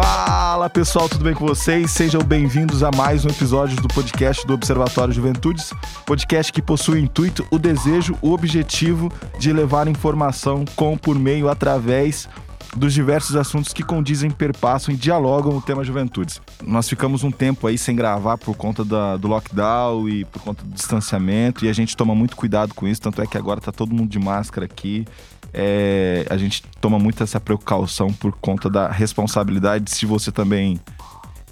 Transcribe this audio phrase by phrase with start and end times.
[0.00, 1.90] Fala pessoal, tudo bem com vocês?
[1.90, 5.72] Sejam bem-vindos a mais um episódio do podcast do Observatório Juventudes,
[6.06, 11.48] podcast que possui o intuito, o desejo, o objetivo de levar informação com, por meio,
[11.48, 12.28] através
[12.76, 16.40] dos diversos assuntos que condizem, perpassam e dialogam o tema juventudes.
[16.64, 20.62] Nós ficamos um tempo aí sem gravar por conta da, do lockdown e por conta
[20.62, 23.72] do distanciamento e a gente toma muito cuidado com isso, tanto é que agora tá
[23.72, 25.04] todo mundo de máscara aqui.
[25.52, 30.78] É, a gente toma muito essa precaução por conta da responsabilidade se você também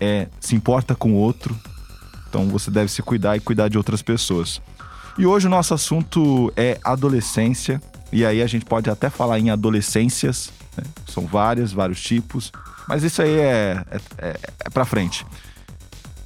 [0.00, 1.56] é, se importa com o outro,
[2.28, 4.60] então você deve se cuidar e cuidar de outras pessoas.
[5.18, 7.80] E hoje o nosso assunto é adolescência,
[8.12, 10.84] e aí a gente pode até falar em adolescências, né?
[11.08, 12.52] São várias, vários tipos.
[12.86, 15.26] Mas isso aí é, é, é, é pra frente.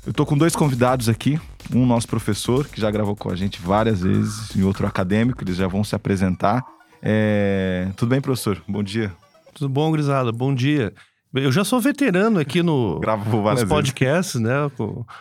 [0.07, 1.41] Eu tô com dois convidados aqui.
[1.73, 5.57] Um nosso professor, que já gravou com a gente várias vezes, e outro acadêmico, eles
[5.57, 6.65] já vão se apresentar.
[7.03, 7.89] É...
[7.97, 8.63] Tudo bem, professor?
[8.69, 9.13] Bom dia.
[9.55, 10.33] Tudo bom, Grisada?
[10.33, 10.93] Bom dia.
[11.33, 14.71] Eu já sou veterano aqui no Gravo nos podcasts, né?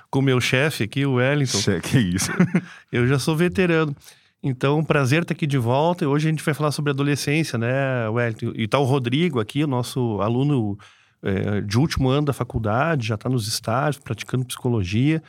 [0.10, 1.60] Com o meu chefe aqui, o Wellington.
[1.84, 2.32] Que isso.
[2.92, 3.96] Eu já sou veterano.
[4.42, 6.08] Então, prazer estar aqui de volta.
[6.08, 8.54] Hoje a gente vai falar sobre adolescência, né, Wellington?
[8.56, 10.78] E tá o Rodrigo aqui, o nosso aluno
[11.22, 15.22] é, de último ano da faculdade, já está nos estágios, praticando psicologia.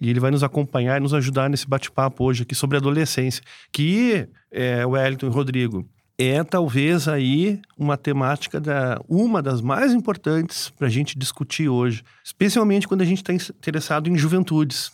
[0.00, 3.42] E ele vai nos acompanhar e nos ajudar nesse bate-papo hoje aqui sobre adolescência.
[3.72, 10.70] Que, é, Wellington e Rodrigo, é talvez aí uma temática, da, uma das mais importantes
[10.70, 12.02] para a gente discutir hoje.
[12.24, 14.90] Especialmente quando a gente está interessado em juventudes.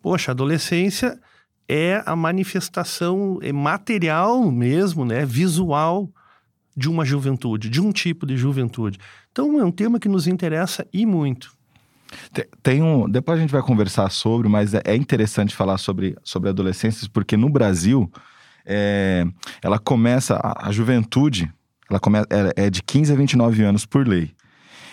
[0.00, 1.20] Poxa, adolescência
[1.68, 6.08] é a manifestação é material mesmo, né, visual
[6.76, 8.98] de uma juventude, de um tipo de juventude.
[9.32, 11.55] Então é um tema que nos interessa e muito.
[12.62, 16.48] Tem um, depois a gente vai conversar sobre, mas é, é interessante falar sobre, sobre
[16.48, 18.10] adolescências porque no Brasil
[18.64, 19.24] é,
[19.62, 21.52] ela começa a, a juventude,
[21.88, 24.34] ela começa é, é de 15 a 29 anos por lei.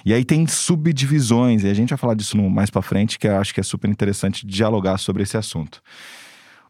[0.06, 3.38] E aí tem subdivisões, e a gente vai falar disso mais para frente, que eu
[3.38, 5.82] acho que é super interessante dialogar sobre esse assunto.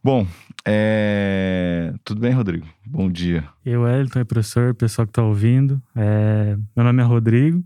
[0.03, 0.27] Bom,
[0.65, 1.93] é...
[2.03, 2.67] tudo bem, Rodrigo?
[2.86, 3.45] Bom dia.
[3.65, 5.81] Eu, Elton, é professor, pessoal que está ouvindo.
[5.95, 6.55] É...
[6.75, 7.63] Meu nome é Rodrigo,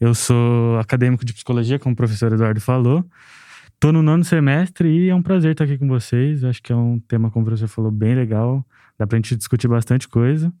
[0.00, 3.04] eu sou acadêmico de psicologia, como o professor Eduardo falou.
[3.74, 6.42] Estou no nono semestre e é um prazer estar aqui com vocês.
[6.42, 8.64] Acho que é um tema, como o professor falou, bem legal.
[8.98, 10.52] Dá para a gente discutir bastante coisa.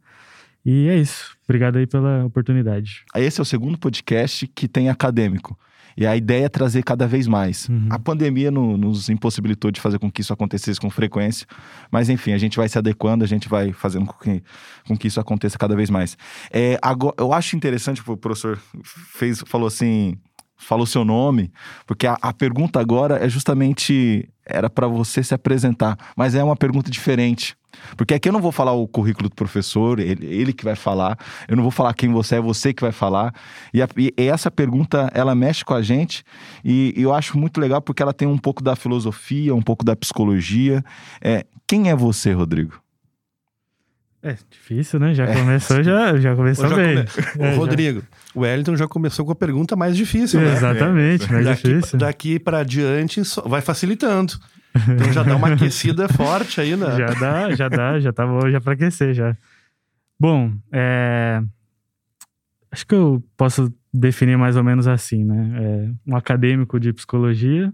[0.64, 1.36] E é isso.
[1.44, 3.04] Obrigado aí pela oportunidade.
[3.16, 5.58] Esse é o segundo podcast que tem acadêmico.
[6.00, 7.68] E a ideia é trazer cada vez mais.
[7.68, 7.88] Uhum.
[7.90, 11.46] A pandemia no, nos impossibilitou de fazer com que isso acontecesse com frequência,
[11.90, 14.42] mas enfim, a gente vai se adequando, a gente vai fazendo com que,
[14.88, 16.16] com que isso aconteça cada vez mais.
[16.50, 20.16] É, agora, eu acho interessante, o professor fez, falou assim,
[20.60, 21.52] falou seu nome,
[21.86, 26.56] porque a, a pergunta agora é justamente era para você se apresentar, mas é uma
[26.56, 27.56] pergunta diferente.
[27.96, 31.16] Porque aqui eu não vou falar o currículo do professor, ele, ele que vai falar,
[31.48, 33.32] eu não vou falar quem você é, você que vai falar.
[33.72, 36.24] E, a, e essa pergunta, ela mexe com a gente
[36.64, 39.84] e, e, eu acho muito legal porque ela tem um pouco da filosofia, um pouco
[39.84, 40.84] da psicologia.
[41.20, 42.80] É, quem é você, Rodrigo?
[44.22, 45.14] É difícil, né?
[45.14, 45.34] Já é.
[45.34, 47.04] começou, já, já começou já bem.
[47.32, 47.44] Come...
[47.46, 48.06] É, Rodrigo, já...
[48.34, 50.52] o Wellington já começou com a pergunta mais difícil, né?
[50.52, 51.32] Exatamente, é.
[51.32, 51.98] mais daqui, difícil.
[51.98, 54.34] Daqui para diante vai facilitando.
[54.74, 56.96] Então já dá uma aquecida forte aí, né?
[56.96, 59.34] Já dá, já dá, já tá bom já para aquecer já.
[60.18, 61.42] Bom, é...
[62.70, 65.50] acho que eu posso definir mais ou menos assim, né?
[65.62, 67.72] É um acadêmico de psicologia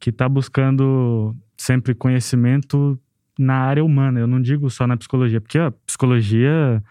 [0.00, 2.98] que está buscando sempre conhecimento
[3.40, 4.20] na área humana.
[4.20, 6.82] Eu não digo só na psicologia, porque a psicologia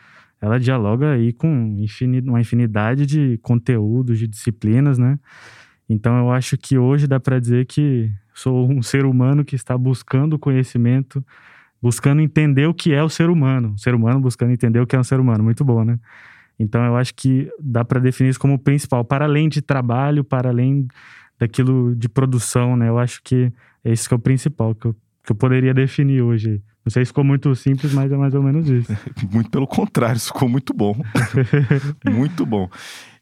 [0.42, 1.78] ela dialoga aí com
[2.26, 5.20] uma infinidade de conteúdos, de disciplinas, né?
[5.88, 9.78] Então eu acho que hoje dá para dizer que sou um ser humano que está
[9.78, 11.24] buscando conhecimento,
[11.82, 13.74] buscando entender o que é o ser humano.
[13.76, 15.44] O ser humano buscando entender o que é um ser humano.
[15.44, 16.00] Muito bom, né?
[16.58, 20.50] Então eu acho que dá para definir isso como principal, para além de trabalho, para
[20.50, 20.88] além
[21.38, 22.90] daquilo de produção, né?
[22.90, 23.52] Eu acho que
[23.84, 24.96] é isso que é o principal que eu
[25.30, 26.60] que eu poderia definir hoje.
[26.84, 28.92] Não sei se ficou muito simples, mas é mais ou menos isso.
[29.32, 31.00] muito pelo contrário, ficou muito bom.
[32.04, 32.68] muito bom.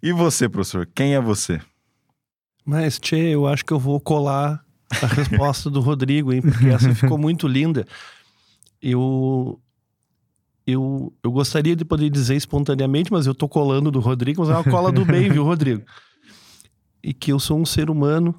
[0.02, 1.60] E você, professor, quem é você?
[2.66, 4.64] Mas, Tchê, eu acho que eu vou colar
[5.02, 6.42] a resposta do Rodrigo, hein?
[6.42, 7.86] Porque essa ficou muito linda.
[8.82, 9.60] Eu,
[10.66, 14.54] eu, eu gostaria de poder dizer espontaneamente, mas eu tô colando do Rodrigo, mas é
[14.54, 15.84] uma cola do bem, viu, Rodrigo?
[17.04, 18.34] E que eu sou um ser humano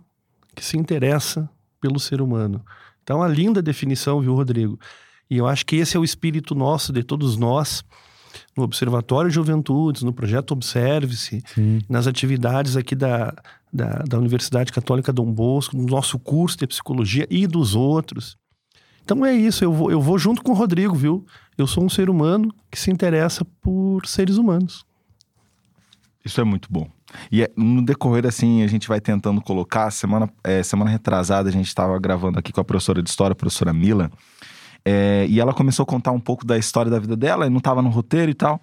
[0.55, 1.50] que se interessa
[1.81, 2.65] pelo ser humano.
[3.08, 4.78] Então, uma linda definição, viu, Rodrigo?
[5.31, 7.82] E eu acho que esse é o espírito nosso, de todos nós,
[8.55, 11.43] no Observatório de Juventudes, no projeto Observe-se,
[11.88, 13.34] nas atividades aqui da,
[13.72, 18.37] da, da, Universidade Católica Dom Bosco, no nosso curso de psicologia e dos outros.
[19.02, 21.25] Então é isso, eu vou, eu vou junto com o Rodrigo, viu?
[21.56, 24.84] Eu sou um ser humano que se interessa por seres humanos.
[26.22, 26.98] Isso é muito bom.
[27.31, 29.90] E é, no decorrer, assim, a gente vai tentando colocar.
[29.90, 33.37] Semana, é, semana retrasada, a gente estava gravando aqui com a professora de história, a
[33.37, 34.10] professora Mila.
[34.84, 37.58] É, e ela começou a contar um pouco da história da vida dela, e não
[37.58, 38.60] estava no roteiro e tal.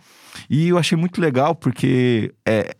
[0.50, 2.76] E eu achei muito legal, porque é,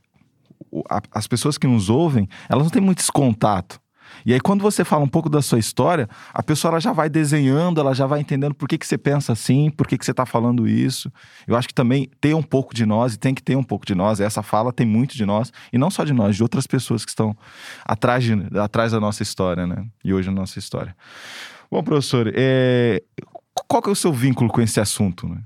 [1.12, 3.80] as pessoas que nos ouvem, elas não têm muito esse contato.
[4.26, 7.08] E aí, quando você fala um pouco da sua história, a pessoa ela já vai
[7.08, 10.12] desenhando, ela já vai entendendo por que, que você pensa assim, por que, que você
[10.12, 11.12] está falando isso.
[11.48, 13.86] Eu acho que também tem um pouco de nós e tem que ter um pouco
[13.86, 14.20] de nós.
[14.20, 17.12] Essa fala tem muito de nós, e não só de nós, de outras pessoas que
[17.12, 17.38] estão
[17.86, 19.86] atrás, de, atrás da nossa história, né?
[20.04, 20.96] E hoje a nossa história.
[21.70, 23.04] Bom, professor, é...
[23.68, 25.28] qual que é o seu vínculo com esse assunto?
[25.28, 25.38] Né?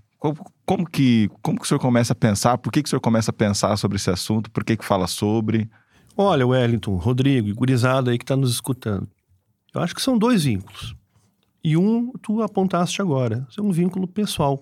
[0.66, 2.58] Como, que, como que o senhor começa a pensar?
[2.58, 4.52] Por que, que o senhor começa a pensar sobre esse assunto?
[4.52, 5.70] Por que, que fala sobre?
[6.22, 9.10] Olha, Wellington, Rodrigo e gurizada aí que está nos escutando.
[9.74, 10.94] Eu acho que são dois vínculos.
[11.64, 14.62] E um tu apontaste agora, é um vínculo pessoal.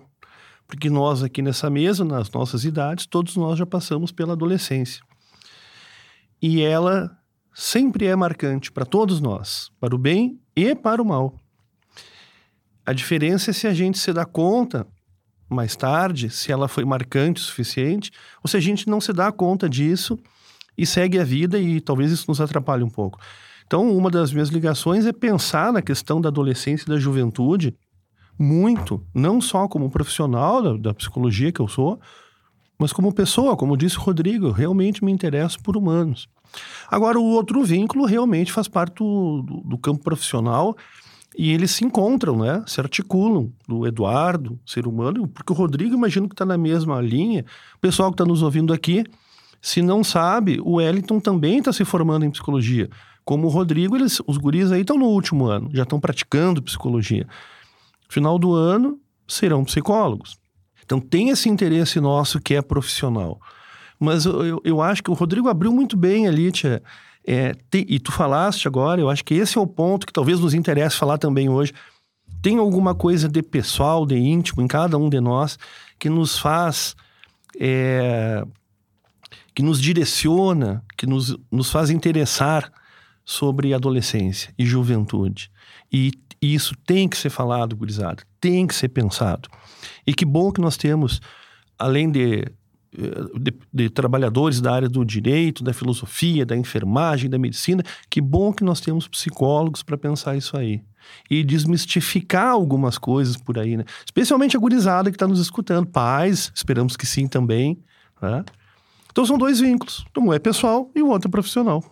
[0.68, 5.02] Porque nós aqui nessa mesa, nas nossas idades, todos nós já passamos pela adolescência.
[6.40, 7.10] E ela
[7.52, 11.40] sempre é marcante para todos nós, para o bem e para o mal.
[12.86, 14.86] A diferença é se a gente se dá conta
[15.50, 18.12] mais tarde, se ela foi marcante o suficiente,
[18.44, 20.16] ou se a gente não se dá conta disso
[20.78, 23.18] e segue a vida e talvez isso nos atrapalhe um pouco.
[23.66, 27.76] Então, uma das minhas ligações é pensar na questão da adolescência e da juventude
[28.38, 32.00] muito, não só como profissional da, da psicologia que eu sou,
[32.78, 36.28] mas como pessoa, como disse o Rodrigo, realmente me interesso por humanos.
[36.88, 40.76] Agora, o outro vínculo realmente faz parte do, do, do campo profissional
[41.36, 42.62] e eles se encontram, né?
[42.66, 47.44] Se articulam, do Eduardo, ser humano, porque o Rodrigo, imagino que está na mesma linha.
[47.76, 49.04] O pessoal que está nos ouvindo aqui,
[49.60, 52.88] se não sabe, o Wellington também está se formando em psicologia.
[53.24, 57.26] Como o Rodrigo, eles, os guris aí estão no último ano, já estão praticando psicologia.
[58.08, 60.38] Final do ano, serão psicólogos.
[60.82, 63.38] Então tem esse interesse nosso que é profissional.
[64.00, 66.82] Mas eu, eu, acho que o Rodrigo abriu muito bem ali, tia.
[67.26, 70.40] É, te, e tu falaste agora, eu acho que esse é o ponto que talvez
[70.40, 71.74] nos interesse falar também hoje.
[72.40, 75.58] Tem alguma coisa de pessoal, de íntimo em cada um de nós
[75.98, 76.96] que nos faz
[77.60, 78.42] é,
[79.58, 82.70] que nos direciona, que nos, nos faz interessar
[83.24, 85.50] sobre adolescência e juventude.
[85.92, 89.48] E, e isso tem que ser falado, gurizada, tem que ser pensado.
[90.06, 91.20] E que bom que nós temos,
[91.76, 92.44] além de,
[93.36, 98.52] de, de, trabalhadores da área do direito, da filosofia, da enfermagem, da medicina, que bom
[98.52, 100.84] que nós temos psicólogos para pensar isso aí.
[101.28, 103.84] E desmistificar algumas coisas por aí, né?
[104.06, 105.88] Especialmente a gurizada que está nos escutando.
[105.88, 107.82] Pais, esperamos que sim também.
[108.22, 108.44] Né?
[109.10, 110.04] Então são dois vínculos.
[110.16, 111.84] Um é pessoal e o outro é profissional.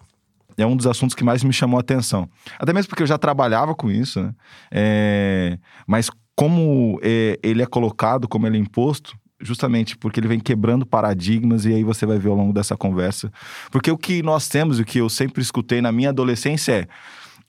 [0.57, 2.29] É um dos assuntos que mais me chamou a atenção.
[2.59, 4.35] Até mesmo porque eu já trabalhava com isso, né?
[4.71, 5.59] É...
[5.87, 10.87] Mas como é, ele é colocado, como ele é imposto, justamente porque ele vem quebrando
[10.87, 13.31] paradigmas e aí você vai ver ao longo dessa conversa.
[13.71, 16.89] Porque o que nós temos, o que eu sempre escutei na minha adolescência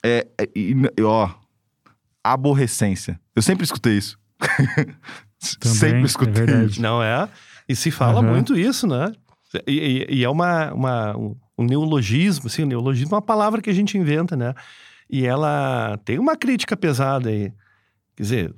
[0.03, 0.49] é, é,
[0.97, 1.29] é ó,
[2.23, 3.19] aborrecência.
[3.35, 4.17] Eu sempre escutei isso.
[5.59, 6.81] Também, sempre escutei é isso.
[6.81, 7.29] Não é?
[7.69, 8.31] E se fala uhum.
[8.31, 9.11] muito isso, né?
[9.65, 11.17] E, e, é uma, uma,
[11.57, 14.53] um neologismo, assim, um neologismo é uma palavra que a gente inventa, né?
[15.09, 17.51] E ela tem uma crítica pesada aí.
[18.15, 18.55] Quer dizer,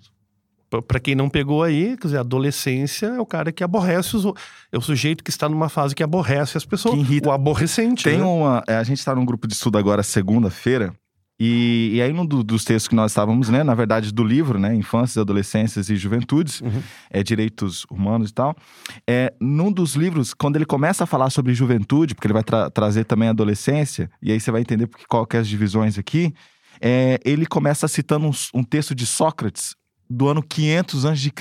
[0.88, 4.26] para quem não pegou aí, quer dizer, adolescência é o cara que aborrece os
[4.72, 8.04] é o sujeito que está numa fase que aborrece as pessoas, o aborrecente.
[8.04, 8.24] Tem né?
[8.24, 10.94] uma, é, a gente está num grupo de estudo agora segunda-feira
[11.40, 14.60] e, e aí, num do, dos textos que nós estávamos lendo, na verdade, do livro,
[14.60, 14.76] né?
[14.76, 16.84] Infâncias, Adolescências e Juventudes, uhum.
[17.10, 18.54] é, Direitos Humanos e tal.
[19.08, 22.70] É, num dos livros, quando ele começa a falar sobre juventude, porque ele vai tra
[22.70, 25.98] trazer também a adolescência, e aí você vai entender porque, qual que é as divisões
[25.98, 26.34] aqui,
[26.82, 29.76] é, ele começa citando um, um texto de Sócrates
[30.10, 31.32] do ano 500 a.C.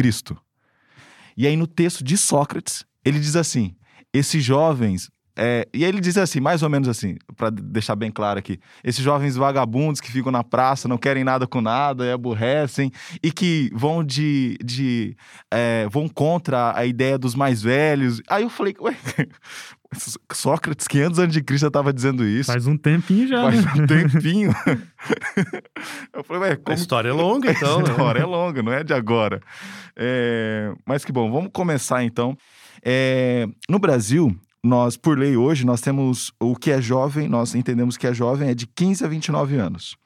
[1.37, 3.75] E aí, no texto de Sócrates, ele diz assim:
[4.13, 8.41] esses jovens é, e ele diz assim, mais ou menos assim, para deixar bem claro
[8.41, 12.91] aqui: esses jovens vagabundos que ficam na praça, não querem nada com nada, e aborrecem,
[13.23, 14.59] e que vão de.
[14.65, 15.17] de
[15.49, 18.21] é, vão contra a ideia dos mais velhos.
[18.29, 18.97] Aí eu falei, ué,
[20.33, 22.51] Sócrates, 500 anos de Cristo, já estava dizendo isso.
[22.51, 23.43] Faz um tempinho já.
[23.43, 23.73] Faz né?
[23.77, 24.51] um tempinho.
[26.13, 26.77] eu falei, ué, como...
[26.77, 27.77] A história é longa, então.
[27.77, 27.91] A né?
[27.91, 28.25] história né?
[28.25, 29.41] é longa, não é de agora.
[29.95, 30.73] É...
[30.85, 32.37] Mas que bom, vamos começar então.
[32.85, 33.47] É...
[33.69, 38.07] No Brasil, nós, por lei hoje, nós temos o que é jovem, nós entendemos que
[38.07, 39.97] é jovem é de 15 a 29 anos.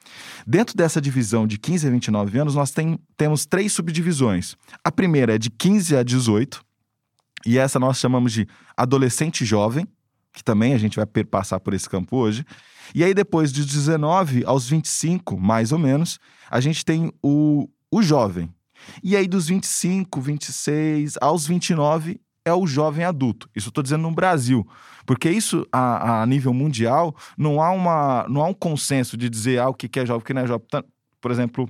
[0.47, 4.55] Dentro dessa divisão de 15 a 29 anos, nós tem, temos três subdivisões.
[4.85, 6.63] A primeira é de 15 a 18,
[7.47, 9.87] e essa nós chamamos de adolescente jovem,
[10.33, 12.45] que também a gente vai passar por esse campo hoje.
[12.95, 16.19] E aí, depois de 19 aos 25, mais ou menos,
[16.51, 18.53] a gente tem o, o jovem.
[19.03, 23.49] E aí, dos 25, 26 aos 29, é o jovem adulto.
[23.55, 24.67] Isso estou dizendo no Brasil.
[25.07, 29.59] Porque isso, a, a, nível mundial, não há, uma, não há um consenso de dizer
[29.59, 30.67] ah, o que é jovem, o que não é jovem.
[31.21, 31.69] Por exemplo,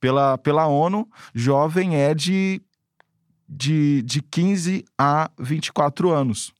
[0.00, 2.60] pela, pela ONU, jovem é de,
[3.48, 6.52] de, de 15 a 24 anos.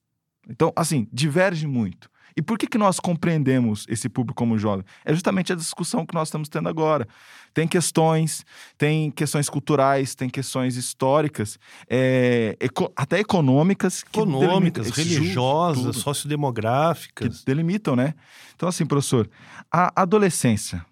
[0.48, 2.10] Então, assim, diverge muito.
[2.36, 4.84] E por que, que nós compreendemos esse público como jovem?
[5.04, 7.06] É justamente a discussão que nós estamos tendo agora.
[7.52, 8.44] Tem questões,
[8.78, 11.58] tem questões culturais, tem questões históricas,
[11.88, 14.02] é, eco, até econômicas.
[14.02, 17.40] Econômicas, religiosas, sociodemográficas.
[17.40, 18.14] Que delimitam, né?
[18.54, 19.28] Então, assim, professor,
[19.70, 20.84] a adolescência,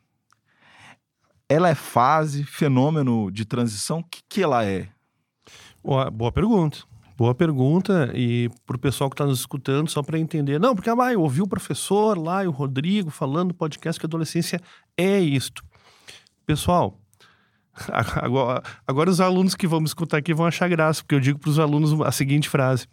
[1.49, 4.01] ela é fase, fenômeno de transição?
[4.01, 4.89] O que, que ela é?
[5.83, 6.90] Boa, boa pergunta.
[7.21, 8.11] Boa pergunta.
[8.15, 10.59] E para o pessoal que está nos escutando, só para entender.
[10.59, 14.07] Não, porque ah, eu ouvi o professor lá e o Rodrigo falando no podcast que
[14.07, 14.59] a adolescência
[14.97, 15.63] é isto.
[16.47, 16.99] Pessoal,
[17.93, 21.39] agora, agora os alunos que vão me escutar aqui vão achar graça, porque eu digo
[21.39, 22.87] para os alunos a seguinte frase: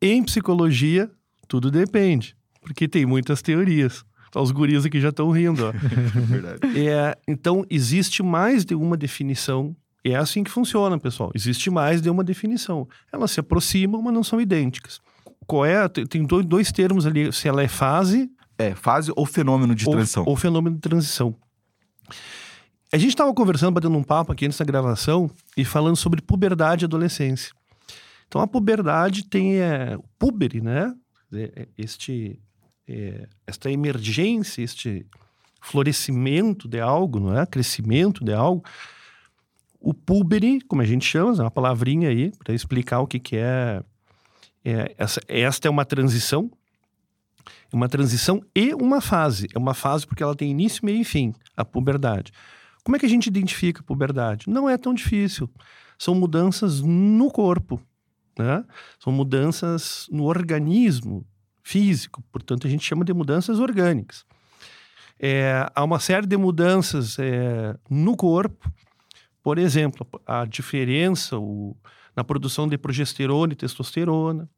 [0.00, 1.10] Em psicologia,
[1.46, 4.02] tudo depende, porque tem muitas teorias.
[4.34, 5.66] Os guris aqui já estão rindo.
[5.66, 5.72] Ó.
[6.24, 6.88] Verdade.
[6.88, 11.30] É, então, existe mais de uma definição e é assim que funciona, pessoal.
[11.34, 12.88] Existe mais de uma definição.
[13.12, 15.00] Elas se aproximam, mas não são idênticas.
[15.46, 15.88] Qual é?
[15.88, 18.30] Tem dois termos ali, se ela é fase.
[18.56, 20.24] É, fase ou fenômeno de ou, transição.
[20.26, 21.34] Ou fenômeno de transição.
[22.92, 26.84] A gente estava conversando, batendo um papo aqui antes da gravação e falando sobre puberdade
[26.84, 27.52] e adolescência.
[28.26, 30.94] Então, a puberdade tem é, o pubere, né?
[31.32, 32.40] É, este,
[32.88, 35.06] é, esta emergência, este
[35.60, 37.46] florescimento de algo, não é?
[37.46, 38.64] Crescimento de algo
[39.80, 43.36] o púbere, como a gente chama, é uma palavrinha aí para explicar o que, que
[43.36, 43.82] é,
[44.64, 44.94] é.
[44.98, 46.50] essa, esta é uma transição,
[47.72, 49.48] uma transição e uma fase.
[49.54, 52.30] É uma fase porque ela tem início, meio e fim, a puberdade.
[52.84, 54.48] Como é que a gente identifica a puberdade?
[54.48, 55.48] Não é tão difícil.
[55.98, 57.80] São mudanças no corpo,
[58.38, 58.64] né?
[58.98, 61.26] São mudanças no organismo
[61.62, 64.24] físico, portanto a gente chama de mudanças orgânicas.
[65.18, 68.70] É, há uma série de mudanças é, no corpo
[69.42, 71.76] por exemplo, a diferença o,
[72.16, 74.48] na produção de progesterona e testosterona,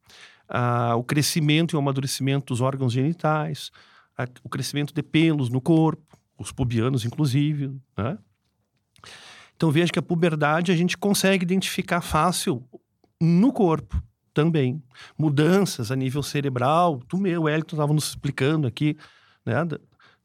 [0.47, 3.71] a, o crescimento e o amadurecimento dos órgãos genitais,
[4.17, 7.75] a, o crescimento de pelos no corpo, os pubianos, inclusive.
[7.97, 8.17] Né?
[9.55, 12.63] Então veja que a puberdade a gente consegue identificar fácil
[13.21, 14.01] no corpo
[14.33, 14.83] também.
[15.17, 18.97] Mudanças a nível cerebral, tu meu, o Elton estava nos explicando aqui,
[19.45, 19.55] né?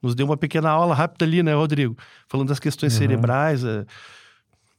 [0.01, 1.97] Nos deu uma pequena aula rápida ali, né, Rodrigo?
[2.29, 2.99] Falando das questões uhum.
[2.99, 3.65] cerebrais.
[3.65, 3.85] É,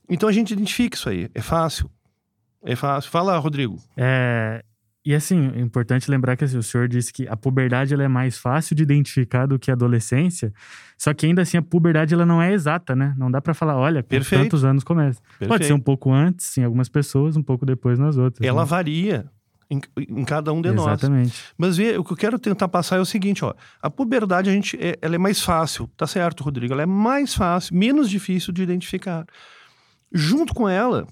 [0.09, 1.29] então a gente identifica isso aí.
[1.33, 1.89] É fácil.
[2.63, 3.09] É fácil.
[3.09, 3.77] Fala, Rodrigo.
[3.95, 4.63] É,
[5.05, 8.07] e assim, é importante lembrar que assim, o senhor disse que a puberdade ela é
[8.07, 10.53] mais fácil de identificar do que a adolescência.
[10.97, 13.15] Só que ainda assim a puberdade ela não é exata, né?
[13.17, 14.43] Não dá para falar, olha, com Perfeito.
[14.43, 15.21] tantos anos começa.
[15.21, 15.49] Perfeito.
[15.49, 18.45] Pode ser um pouco antes em algumas pessoas, um pouco depois nas outras.
[18.45, 18.67] Ela né?
[18.67, 19.25] varia
[19.69, 20.89] em, em, cada um de Exatamente.
[20.89, 20.99] nós.
[21.01, 21.43] Exatamente.
[21.57, 23.53] Mas vê, o que eu quero tentar passar é o seguinte, ó.
[23.81, 26.73] A puberdade a gente é, ela é mais fácil, tá certo, Rodrigo?
[26.73, 29.25] Ela é mais fácil, menos difícil de identificar.
[30.11, 31.07] Junto com ela,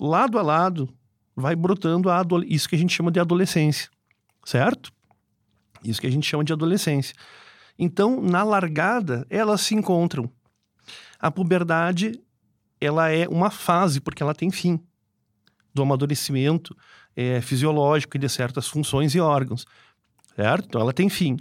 [0.00, 0.88] lado a lado,
[1.34, 2.08] vai brotando
[2.46, 3.90] isso que a gente chama de adolescência,
[4.44, 4.92] certo?
[5.82, 7.14] Isso que a gente chama de adolescência.
[7.78, 10.30] Então, na largada, elas se encontram.
[11.18, 12.20] A puberdade,
[12.80, 14.80] ela é uma fase, porque ela tem fim
[15.72, 16.76] do amadurecimento
[17.16, 19.66] é, fisiológico e de certas funções e órgãos,
[20.36, 20.66] certo?
[20.66, 21.36] Então, ela tem fim.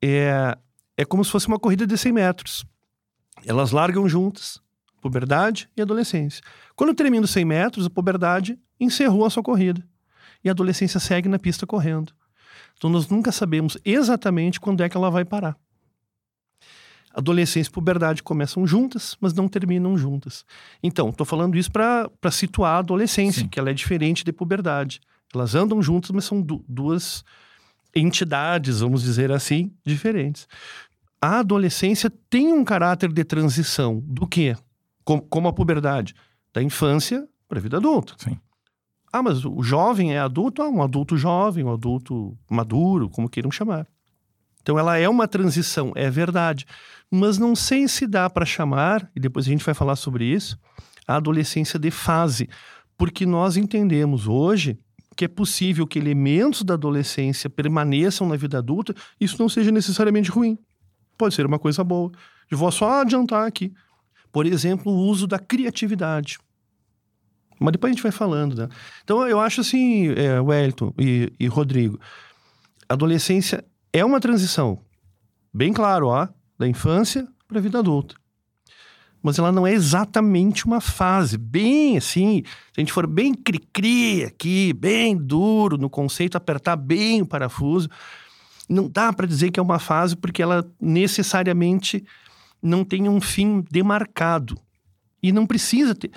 [0.00, 0.56] É,
[0.96, 2.64] é como se fosse uma corrida de 100 metros.
[3.44, 4.60] Elas largam juntas,
[5.02, 6.42] puberdade e adolescência.
[6.74, 9.84] Quando termina os 100 metros, a puberdade encerrou a sua corrida.
[10.42, 12.12] E a adolescência segue na pista correndo.
[12.78, 15.56] Então nós nunca sabemos exatamente quando é que ela vai parar.
[17.12, 20.46] Adolescência e puberdade começam juntas, mas não terminam juntas.
[20.82, 23.48] Então, estou falando isso para situar a adolescência, Sim.
[23.48, 24.98] que ela é diferente de puberdade.
[25.34, 27.22] Elas andam juntas, mas são du duas
[27.94, 30.48] entidades, vamos dizer assim, diferentes.
[31.20, 34.02] A adolescência tem um caráter de transição.
[34.06, 34.56] Do quê?
[35.04, 36.14] Como, como a puberdade,
[36.52, 38.14] da infância para a vida adulta.
[38.18, 38.38] Sim.
[39.12, 40.62] Ah, mas o jovem é adulto?
[40.62, 43.86] Ah, um adulto jovem, um adulto maduro, como queiram chamar.
[44.62, 46.64] Então ela é uma transição, é verdade.
[47.10, 50.58] Mas não sei se dá para chamar, e depois a gente vai falar sobre isso,
[51.06, 52.48] a adolescência de fase.
[52.96, 54.78] Porque nós entendemos hoje
[55.14, 60.30] que é possível que elementos da adolescência permaneçam na vida adulta, isso não seja necessariamente
[60.30, 60.58] ruim.
[61.18, 62.10] Pode ser uma coisa boa.
[62.50, 63.74] Eu vou só adiantar aqui.
[64.32, 66.38] Por exemplo, o uso da criatividade.
[67.60, 68.68] Mas depois a gente vai falando, né?
[69.04, 72.00] Então eu acho assim, é, Wellington e, e Rodrigo,
[72.88, 74.80] adolescência é uma transição,
[75.52, 76.26] bem claro, ó,
[76.58, 78.14] da infância para a vida adulta.
[79.22, 81.38] mas ela não é exatamente uma fase.
[81.38, 87.22] Bem assim, se a gente for bem cri-cri aqui, bem duro no conceito, apertar bem
[87.22, 87.88] o parafuso,
[88.68, 92.04] não dá para dizer que é uma fase porque ela necessariamente
[92.62, 94.58] não tem um fim demarcado.
[95.22, 96.12] E não precisa ter.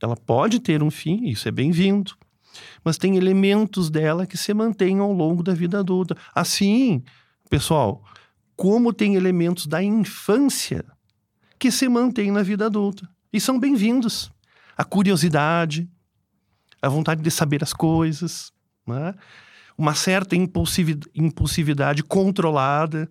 [0.00, 2.14] Ela pode ter um fim, isso é bem-vindo.
[2.84, 6.16] Mas tem elementos dela que se mantêm ao longo da vida adulta.
[6.34, 7.02] Assim,
[7.48, 8.04] pessoal,
[8.56, 10.84] como tem elementos da infância
[11.58, 13.08] que se mantêm na vida adulta.
[13.32, 14.30] E são bem-vindos.
[14.76, 15.88] A curiosidade,
[16.80, 18.52] a vontade de saber as coisas,
[18.86, 19.14] né?
[19.78, 23.08] uma certa impulsividade controlada.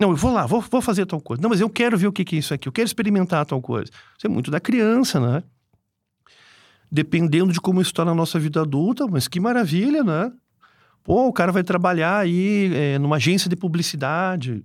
[0.00, 1.42] Não, eu vou lá, vou, vou fazer tal coisa.
[1.42, 3.60] Não, mas eu quero ver o que, que é isso aqui, eu quero experimentar tal
[3.62, 3.90] coisa.
[4.16, 5.42] Isso é muito da criança, né?
[6.90, 10.30] Dependendo de como isso está na nossa vida adulta, mas que maravilha, né?
[11.02, 14.64] Pô, o cara vai trabalhar aí é, numa agência de publicidade.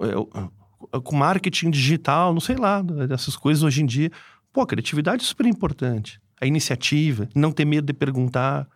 [0.00, 4.10] É, com marketing digital, não sei lá, dessas coisas hoje em dia.
[4.52, 6.20] Pô, a criatividade é super importante.
[6.40, 8.68] A iniciativa, não ter medo de perguntar.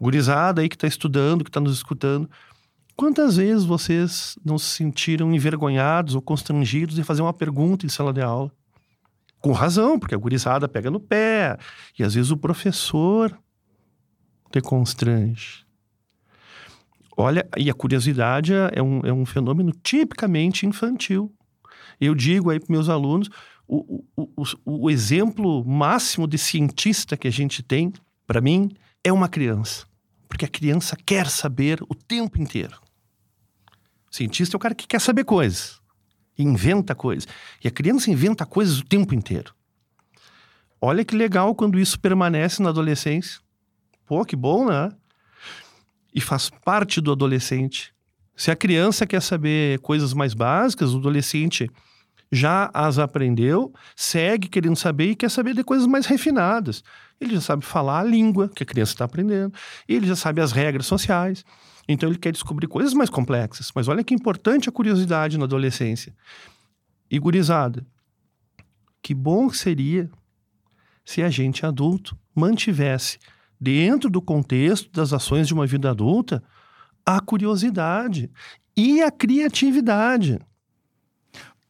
[0.00, 2.28] Gurizada aí que está estudando, que está nos escutando.
[2.96, 8.12] Quantas vezes vocês não se sentiram envergonhados ou constrangidos de fazer uma pergunta em sala
[8.12, 8.52] de aula?
[9.40, 11.58] Com razão, porque a gurizada pega no pé.
[11.98, 13.36] E às vezes o professor
[14.50, 15.64] te constrange.
[17.16, 21.32] Olha, e a curiosidade é um, é um fenômeno tipicamente infantil.
[22.00, 23.28] Eu digo aí para meus alunos,
[23.66, 27.92] o, o, o, o exemplo máximo de cientista que a gente tem,
[28.26, 28.70] para mim,
[29.02, 29.86] é uma criança.
[30.28, 32.83] Porque a criança quer saber o tempo inteiro.
[34.14, 35.80] Cientista é o cara que quer saber coisas,
[36.38, 37.26] inventa coisas.
[37.62, 39.52] E a criança inventa coisas o tempo inteiro.
[40.80, 43.40] Olha que legal quando isso permanece na adolescência.
[44.06, 44.92] Pô, que bom, né?
[46.14, 47.92] e faz parte do adolescente.
[48.36, 51.68] Se a criança quer saber coisas mais básicas, o adolescente
[52.30, 56.84] já as aprendeu, segue querendo saber e quer saber de coisas mais refinadas.
[57.20, 59.52] Ele já sabe falar a língua que a criança está aprendendo,
[59.88, 61.44] ele já sabe as regras sociais.
[61.88, 63.70] Então ele quer descobrir coisas mais complexas.
[63.74, 66.14] Mas olha que importante a curiosidade na adolescência.
[67.10, 67.86] E gurizada,
[69.02, 70.10] que bom seria
[71.04, 73.18] se a gente adulto mantivesse
[73.60, 76.42] dentro do contexto das ações de uma vida adulta,
[77.04, 78.30] a curiosidade
[78.76, 80.38] e a criatividade.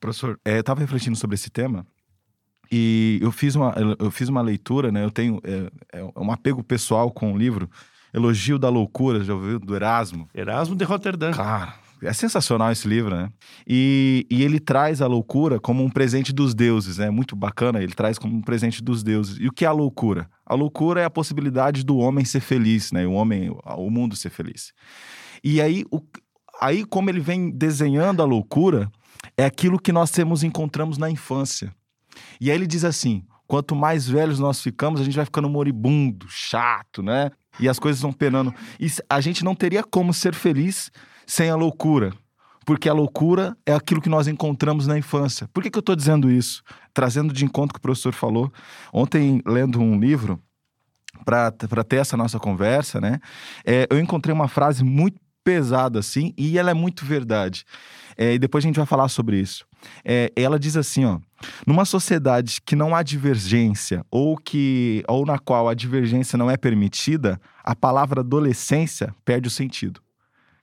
[0.01, 1.87] Professor, é, eu estava refletindo sobre esse tema
[2.71, 5.05] e eu fiz uma, eu fiz uma leitura, né?
[5.05, 7.69] Eu tenho é, é um apego pessoal com o livro
[8.15, 9.59] Elogio da Loucura, já ouviu?
[9.59, 10.29] Do Erasmo.
[10.33, 11.33] Erasmo de Roterdã.
[11.33, 13.29] Cara, é sensacional esse livro, né?
[13.67, 17.11] E, e ele traz a loucura como um presente dos deuses, né?
[17.11, 19.39] Muito bacana, ele traz como um presente dos deuses.
[19.41, 20.31] E o que é a loucura?
[20.47, 23.05] A loucura é a possibilidade do homem ser feliz, né?
[23.05, 24.73] O homem, o mundo ser feliz.
[25.43, 26.01] E aí, o,
[26.61, 28.89] aí como ele vem desenhando a loucura,
[29.37, 31.75] é aquilo que nós temos encontramos na infância.
[32.41, 36.27] E aí ele diz assim: quanto mais velhos nós ficamos, a gente vai ficando moribundo,
[36.29, 37.31] chato, né?
[37.59, 38.55] E as coisas vão penando.
[38.79, 40.91] E a gente não teria como ser feliz
[41.27, 42.13] sem a loucura.
[42.65, 45.49] Porque a loucura é aquilo que nós encontramos na infância.
[45.53, 46.63] Por que, que eu estou dizendo isso?
[46.95, 48.51] Trazendo de encontro que o professor falou.
[48.93, 50.41] Ontem, lendo um livro,
[51.25, 53.21] para ter essa nossa conversa, né?
[53.65, 57.65] É, eu encontrei uma frase muito pesada, assim, e ela é muito verdade.
[58.17, 59.67] É, e depois a gente vai falar sobre isso.
[60.05, 61.19] É, ela diz assim, ó.
[61.67, 66.57] Numa sociedade que não há divergência ou que ou na qual a divergência não é
[66.57, 70.01] permitida, a palavra adolescência perde o sentido.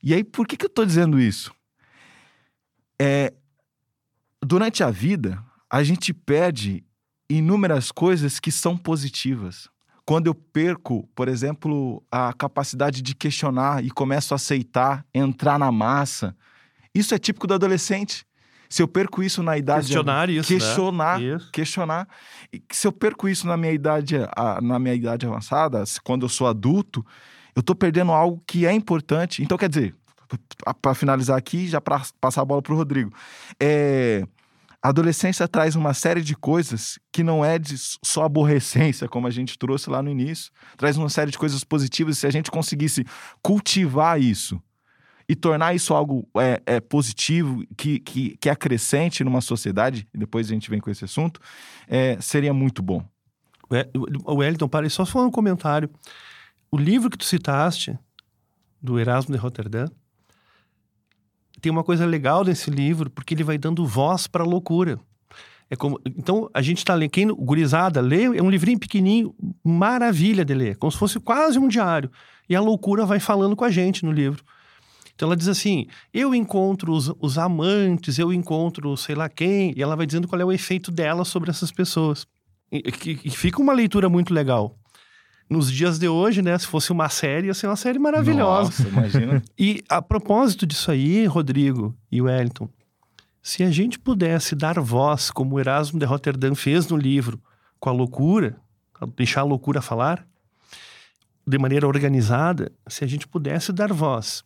[0.04, 1.54] E aí, por que, que eu estou dizendo isso?
[3.00, 3.34] É,
[4.44, 6.84] durante a vida, a gente perde
[7.30, 9.70] inúmeras coisas que são positivas.
[10.06, 15.72] Quando eu perco, por exemplo, a capacidade de questionar e começo a aceitar, entrar na
[15.72, 16.36] massa,
[16.94, 18.26] isso é típico do adolescente.
[18.72, 19.88] Se eu perco isso na idade.
[19.88, 20.48] Questionar isso.
[20.48, 21.20] Questionar.
[21.20, 21.36] Né?
[21.36, 21.52] Isso.
[21.52, 22.08] Questionar.
[22.72, 24.16] Se eu perco isso na minha idade,
[24.62, 27.06] na minha idade avançada, quando eu sou adulto,
[27.54, 29.44] eu estou perdendo algo que é importante.
[29.44, 29.94] Então, quer dizer,
[30.82, 33.14] para finalizar aqui, já para passar a bola para o Rodrigo,
[33.62, 34.26] é,
[34.82, 39.32] a adolescência traz uma série de coisas que não é de só aborrecência, como a
[39.32, 40.50] gente trouxe lá no início.
[40.78, 42.18] Traz uma série de coisas positivas.
[42.18, 43.06] Se a gente conseguisse
[43.44, 44.62] cultivar isso
[45.32, 50.48] e tornar isso algo é, é positivo, que, que, que acrescente numa sociedade, e depois
[50.48, 51.40] a gente vem com esse assunto,
[51.88, 53.02] é, seria muito bom.
[54.26, 55.90] O Wellington, para só falar um comentário
[56.70, 57.98] o livro que tu citaste,
[58.82, 59.86] do Erasmo de Roterdã,
[61.62, 65.00] tem uma coisa legal nesse livro, porque ele vai dando voz para a loucura.
[65.70, 70.44] É como, então, a gente está lendo, quem gurizada lê, é um livrinho pequenininho, maravilha
[70.44, 72.12] de ler, como se fosse quase um diário.
[72.50, 74.44] E a loucura vai falando com a gente no livro.
[75.16, 79.82] Então ela diz assim: eu encontro os, os amantes, eu encontro sei lá quem, e
[79.82, 82.26] ela vai dizendo qual é o efeito dela sobre essas pessoas.
[82.72, 84.78] E, e, e fica uma leitura muito legal.
[85.50, 86.58] Nos dias de hoje, né?
[86.58, 88.70] Se fosse uma série, ia ser uma série maravilhosa.
[88.70, 89.44] Nossa, imagina.
[89.60, 92.70] E a propósito disso aí, Rodrigo e Wellington,
[93.44, 97.42] se a gente pudesse dar voz, como o Erasmo de Rotterdam fez no livro,
[97.80, 98.56] com a loucura,
[99.18, 100.26] deixar a loucura falar,
[101.46, 104.46] de maneira organizada, se a gente pudesse dar voz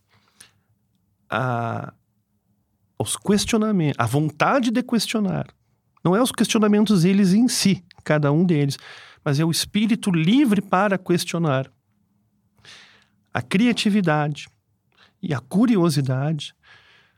[1.30, 1.94] a,
[2.98, 5.48] aos questionamentos, a vontade de questionar,
[6.04, 8.78] não é os questionamentos eles em si, cada um deles,
[9.24, 11.70] mas é o espírito livre para questionar.
[13.34, 14.48] A criatividade
[15.22, 16.54] e a curiosidade.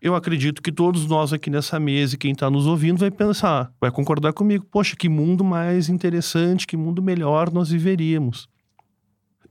[0.01, 3.71] Eu acredito que todos nós aqui nessa mesa e quem está nos ouvindo vai pensar,
[3.81, 4.65] vai concordar comigo.
[4.71, 8.47] Poxa, que mundo mais interessante, que mundo melhor nós viveríamos.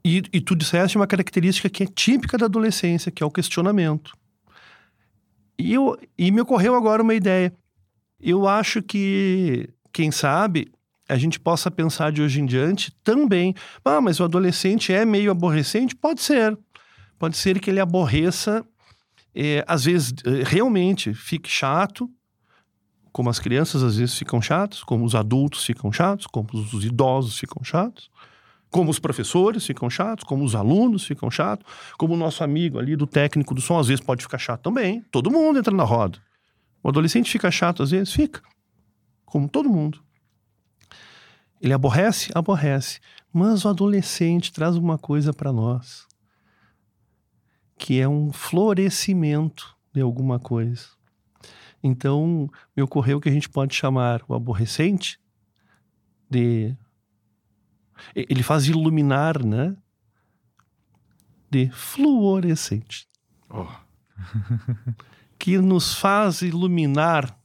[0.03, 4.13] E, e tu disseste uma característica que é típica da adolescência, que é o questionamento.
[5.59, 7.53] E, eu, e me ocorreu agora uma ideia.
[8.21, 10.71] Eu acho que, quem sabe,
[11.09, 13.55] a gente possa pensar de hoje em diante também.
[13.85, 15.95] Ah, mas o adolescente é meio aborrecente?
[15.95, 16.59] Pode ser.
[17.19, 18.65] Pode ser que ele aborreça,
[19.35, 22.11] é, às vezes, é, realmente fique chato,
[23.13, 27.39] como as crianças às vezes ficam chatos, como os adultos ficam chatos, como os idosos
[27.39, 28.11] ficam chatos,
[28.71, 32.97] como os professores ficam chatos, como os alunos ficam chatos, como o nosso amigo ali
[32.97, 35.03] do técnico do som às vezes pode ficar chato também.
[35.11, 36.19] Todo mundo entra na roda.
[36.83, 38.13] O adolescente fica chato às vezes?
[38.13, 38.43] Fica.
[39.25, 40.03] Como todo mundo.
[41.61, 42.31] Ele aborrece?
[42.35, 43.01] Aborrece.
[43.33, 46.07] Mas o adolescente traz uma coisa para nós,
[47.77, 50.89] que é um florescimento de alguma coisa.
[51.83, 55.21] Então, me ocorreu que a gente pode chamar o aborrecente
[56.31, 56.77] de.
[58.15, 59.77] Ele faz iluminar, né?
[61.51, 63.09] De fluorescente.
[63.49, 63.67] Oh.
[65.39, 67.39] que nos faz iluminar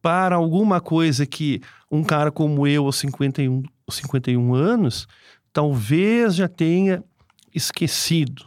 [0.00, 5.06] para alguma coisa que um cara como eu, aos 51, 51 anos,
[5.52, 7.02] talvez já tenha
[7.54, 8.46] esquecido,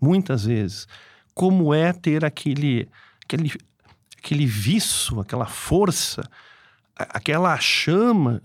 [0.00, 0.86] muitas vezes,
[1.34, 2.88] como é ter aquele,
[3.24, 3.52] aquele,
[4.16, 6.28] aquele viço, aquela força,
[6.96, 8.42] aquela chama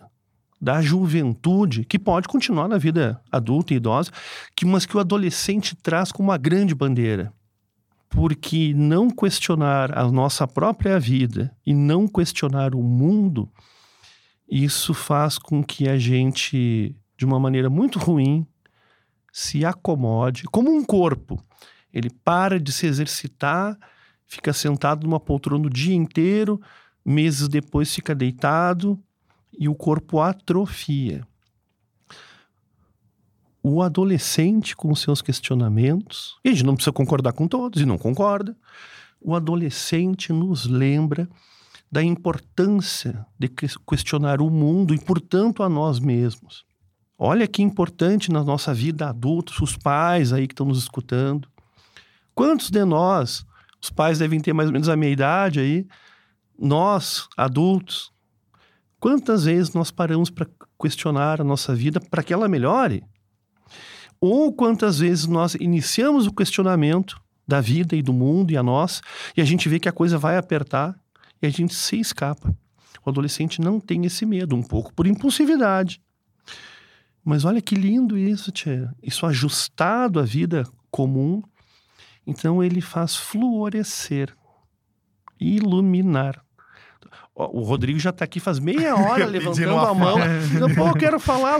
[0.64, 4.10] da juventude que pode continuar na vida adulta e idosa,
[4.56, 7.34] que, mas que o adolescente traz como uma grande bandeira
[8.10, 13.50] porque não questionar a nossa própria vida e não questionar o mundo,
[14.48, 18.46] isso faz com que a gente, de uma maneira muito ruim,
[19.32, 21.44] se acomode como um corpo.
[21.92, 23.76] Ele para de se exercitar,
[24.28, 26.62] fica sentado numa poltrona o dia inteiro,
[27.04, 29.04] meses depois fica deitado
[29.58, 31.26] e o corpo atrofia
[33.64, 37.98] o adolescente com seus questionamentos, e a gente não precisa concordar com todos, e não
[37.98, 38.56] concorda,
[39.22, 41.30] o adolescente nos lembra
[41.90, 46.66] da importância de questionar o mundo e, portanto, a nós mesmos.
[47.18, 51.48] Olha que importante na nossa vida adulta, os pais aí que estão nos escutando.
[52.36, 53.46] Quantos de nós,
[53.82, 55.88] os pais devem ter mais ou menos a minha idade aí,
[56.60, 58.12] nós, adultos,
[59.04, 60.48] quantas vezes nós paramos para
[60.82, 63.04] questionar a nossa vida para que ela melhore?
[64.22, 69.02] ou quantas vezes nós iniciamos o questionamento da vida e do mundo e a nós,
[69.36, 70.98] e a gente vê que a coisa vai apertar
[71.42, 72.56] e a gente se escapa.
[73.06, 76.02] O adolescente não tem esse medo, um pouco por impulsividade.
[77.22, 78.96] Mas olha que lindo isso, tia.
[79.04, 81.44] Isso ajustado à vida comum.
[82.26, 84.34] Então ele faz fluorescer,
[85.38, 86.43] iluminar
[87.36, 90.20] o Rodrigo já está aqui faz meia hora levantando a mão.
[90.40, 91.60] Dizendo, Pô, eu quero falar.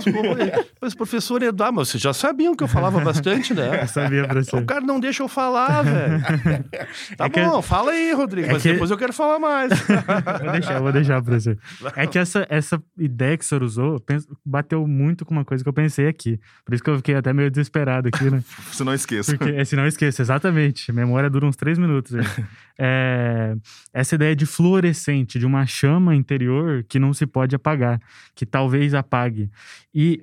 [0.80, 3.64] Mas, professor Eduardo, mas vocês já sabiam que eu falava bastante, né?
[3.84, 4.62] Eu sabia, professor.
[4.62, 6.24] O cara não deixa eu falar, velho.
[7.18, 7.68] Tá é bom, que...
[7.68, 8.72] fala aí, Rodrigo, é mas que...
[8.72, 9.72] depois eu quero falar mais.
[10.42, 11.58] vou deixar, vou deixar, professor.
[11.96, 14.04] É que essa, essa ideia que o senhor usou
[14.46, 16.40] bateu muito com uma coisa que eu pensei aqui.
[16.66, 18.44] Por isso que eu fiquei até meio desesperado aqui, né?
[18.72, 19.38] se não esqueça.
[19.38, 20.92] Porque, é, se não esqueça, exatamente.
[20.92, 22.14] A memória dura uns três minutos.
[22.78, 23.56] É,
[23.94, 28.02] essa ideia de fluorescente, de uma chama interior que não se pode apagar,
[28.36, 29.50] que talvez apague.
[29.94, 30.20] E,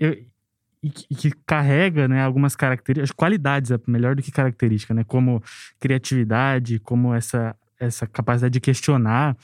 [0.82, 5.42] e, e que carrega né, algumas características, qualidades, é melhor do que característica, né, como
[5.78, 9.36] criatividade, como essa, essa capacidade de questionar.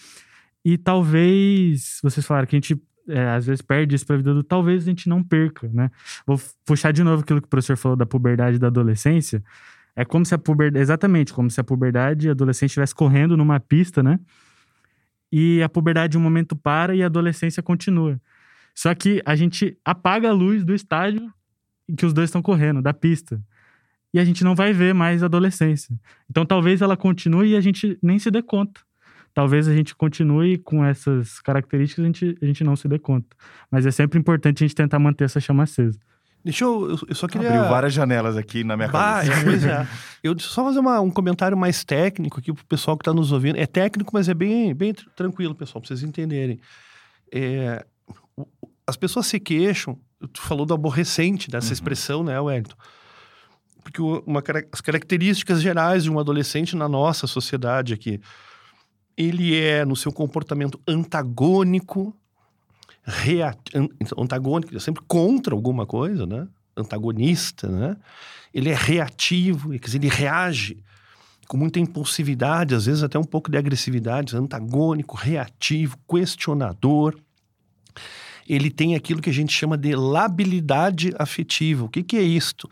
[0.64, 4.34] E talvez, vocês falaram que a gente é, às vezes perde isso para a vida
[4.34, 5.90] do talvez a gente não perca, né?
[6.26, 9.44] Vou puxar de novo aquilo que o professor falou da puberdade e da adolescência.
[9.94, 13.36] É como se a puberdade, exatamente, como se a puberdade e a adolescente estivesse correndo
[13.36, 14.18] numa pista, né?
[15.30, 18.20] E a puberdade um momento para e a adolescência continua.
[18.74, 21.32] Só que a gente apaga a luz do estádio
[21.96, 23.40] que os dois estão correndo, da pista.
[24.12, 25.94] e a gente não vai ver mais adolescência.
[26.30, 28.80] Então talvez ela continue e a gente nem se dê conta.
[29.34, 32.98] Talvez a gente continue com essas características e a gente, a gente não se dê
[32.98, 33.36] conta.
[33.70, 35.98] Mas é sempre importante a gente tentar manter essa chama acesa.
[36.46, 36.96] Deixa eu.
[37.08, 37.48] Eu só queria.
[37.48, 39.42] Abriu várias janelas aqui na minha Bah, cabeça.
[39.44, 39.86] pois é.
[40.22, 43.56] Eu só fazer uma- um comentário mais técnico aqui pro pessoal que está nos ouvindo.
[43.58, 46.60] É técnico, mas é bem, bem tr- tranquilo, pessoal, para vocês entenderem.
[47.34, 47.84] É,
[48.86, 49.98] as pessoas se queixam.
[50.32, 52.76] Tu falou do aborrecente dessa expressão, né, Wellington?
[53.82, 54.40] Porque uma,
[54.72, 58.20] as características gerais de um adolescente na nossa sociedade aqui,
[59.16, 62.16] ele é no seu comportamento antagônico,
[64.16, 66.48] antagônico, é sempre contra alguma coisa, né?
[66.76, 67.96] Antagonista, né?
[68.52, 70.82] Ele é reativo, quer dizer, ele reage
[71.46, 77.16] com muita impulsividade, às vezes até um pouco de agressividade, antagônico, reativo, questionador.
[78.48, 81.84] Ele tem aquilo que a gente chama de labilidade afetiva.
[81.84, 82.68] O que, que é isto?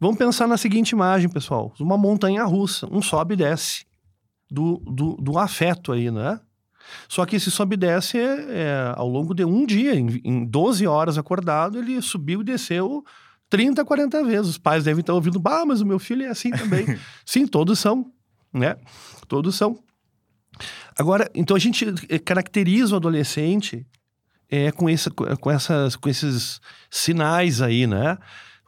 [0.00, 3.84] Vamos pensar na seguinte imagem, pessoal: uma montanha russa, um sobe e desce
[4.50, 6.40] do, do, do afeto aí, né?
[7.08, 10.44] Só que esse sobe e desce é, é ao longo de um dia, em, em
[10.44, 13.04] 12 horas acordado, ele subiu e desceu
[13.50, 14.48] 30, 40 vezes.
[14.48, 16.84] Os pais devem estar ouvindo, bah, mas o meu filho é assim também.
[17.24, 18.06] Sim, todos são,
[18.52, 18.76] né?
[19.26, 19.78] Todos são.
[20.98, 23.86] Agora, então a gente eh, caracteriza o adolescente
[24.50, 28.18] é, com, esse, com, essas, com esses sinais aí, né?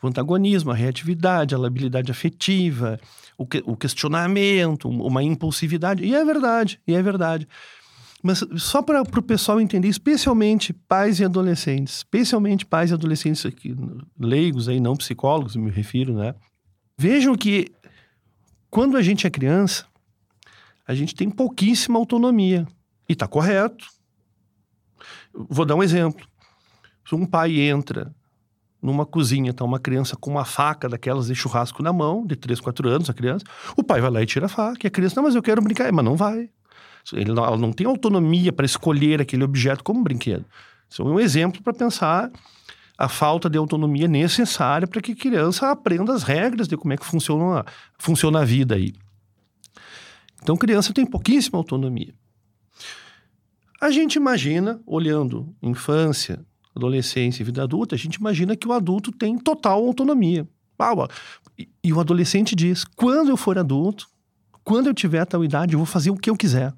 [0.02, 2.98] O antagonismo, a reatividade, a labilidade afetiva,
[3.36, 6.04] o, que- o questionamento, uma impulsividade.
[6.04, 7.46] E é verdade, e é verdade.
[8.22, 13.74] Mas só para o pessoal entender, especialmente pais e adolescentes, especialmente pais e adolescentes aqui,
[14.18, 16.34] leigos aí, não psicólogos, me refiro, né?
[16.98, 17.72] Vejam que
[18.70, 19.86] quando a gente é criança,
[20.86, 22.66] a gente tem pouquíssima autonomia.
[23.08, 23.86] E tá correto.
[25.32, 26.26] Vou dar um exemplo.
[27.04, 28.14] Se um pai entra
[28.80, 32.60] numa cozinha, tá uma criança com uma faca daquelas de churrasco na mão, de 3,
[32.60, 33.44] 4 anos, a criança,
[33.76, 35.60] o pai vai lá e tira a faca, e a criança, não, mas eu quero
[35.60, 36.48] brincar, mas não vai.
[37.12, 40.44] Ele não, ela não tem autonomia para escolher aquele objeto como brinquedo.
[40.88, 42.30] Isso é um exemplo para pensar
[42.98, 46.96] a falta de autonomia necessária para que a criança aprenda as regras de como é
[46.96, 47.64] que funciona,
[47.98, 48.92] funciona a vida aí.
[50.42, 52.14] Então, criança tem pouquíssima autonomia.
[53.80, 56.44] A gente imagina, olhando infância,
[56.76, 60.46] adolescência e vida adulta, a gente imagina que o adulto tem total autonomia.
[60.78, 61.08] Ah,
[61.82, 64.08] e o adolescente diz: quando eu for adulto,
[64.64, 66.72] quando eu tiver tal idade, eu vou fazer o que eu quiser.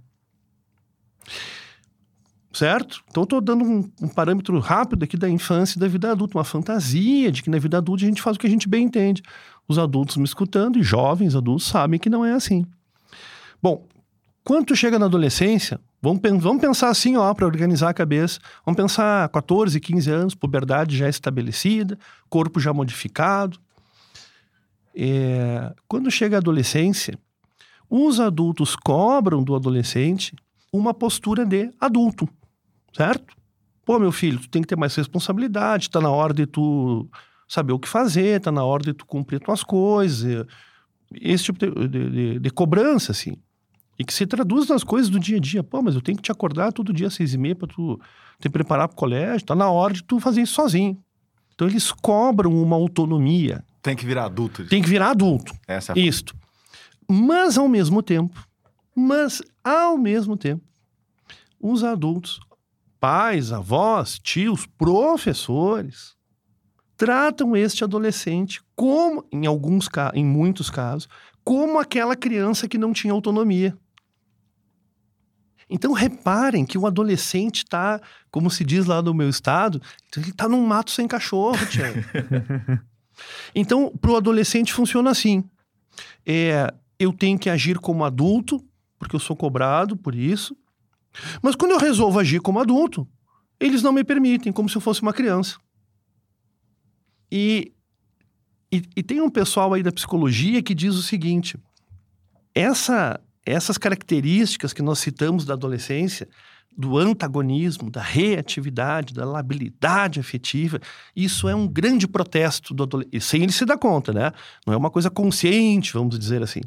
[2.52, 3.02] Certo?
[3.08, 6.44] Então, estou dando um, um parâmetro rápido aqui da infância e da vida adulta, uma
[6.44, 9.22] fantasia de que na vida adulta a gente faz o que a gente bem entende.
[9.66, 12.66] Os adultos me escutando e jovens adultos sabem que não é assim.
[13.62, 13.86] Bom,
[14.44, 18.40] quando chega na adolescência, vamos, vamos pensar assim, ó, para organizar a cabeça.
[18.66, 23.58] Vamos pensar 14, 15 anos, puberdade já estabelecida, corpo já modificado.
[24.94, 27.18] É, quando chega a adolescência,
[27.88, 30.34] os adultos cobram do adolescente
[30.72, 32.28] uma postura de adulto,
[32.96, 33.34] certo?
[33.84, 37.08] Pô, meu filho, tu tem que ter mais responsabilidade, tá na hora de tu
[37.48, 40.46] saber o que fazer, tá na hora de tu cumprir tuas coisas.
[41.14, 43.34] Esse tipo de, de- de- de cobrança, assim.
[43.98, 45.62] E que se traduz nas coisas do dia a dia.
[45.62, 48.00] Pô, mas eu tenho que te acordar todo dia às seis e meia pra tu
[48.40, 49.46] te preparar pro colégio.
[49.46, 50.96] Tá na hora de tu fazer isso sozinho.
[51.54, 53.62] Então eles cobram uma autonomia.
[53.82, 54.64] Tem que virar adulto.
[54.66, 55.52] Tem que virar adulto.
[55.68, 56.34] Essa é a Isto.
[57.08, 58.42] Mas ao mesmo tempo,
[58.94, 60.64] mas ao mesmo tempo,
[61.60, 62.40] os adultos,
[62.98, 66.16] pais, avós, tios, professores,
[66.96, 71.08] tratam este adolescente como, em alguns em muitos casos,
[71.42, 73.76] como aquela criança que não tinha autonomia.
[75.68, 78.00] Então reparem que o adolescente está,
[78.30, 79.80] como se diz lá no meu estado,
[80.16, 81.98] ele está num mato sem cachorro, Tiago.
[83.54, 85.42] então, para o adolescente funciona assim.
[86.26, 88.62] É, eu tenho que agir como adulto,
[89.02, 90.56] porque eu sou cobrado por isso.
[91.42, 93.06] Mas quando eu resolvo agir como adulto,
[93.58, 95.58] eles não me permitem, como se eu fosse uma criança.
[97.30, 97.72] E,
[98.72, 101.58] e, e tem um pessoal aí da psicologia que diz o seguinte:
[102.54, 106.28] essa, essas características que nós citamos da adolescência,
[106.78, 110.80] do antagonismo, da reatividade, da labilidade afetiva,
[111.14, 114.30] isso é um grande protesto do adolescente, sem ele se dar conta, né?
[114.64, 116.60] Não é uma coisa consciente, vamos dizer assim.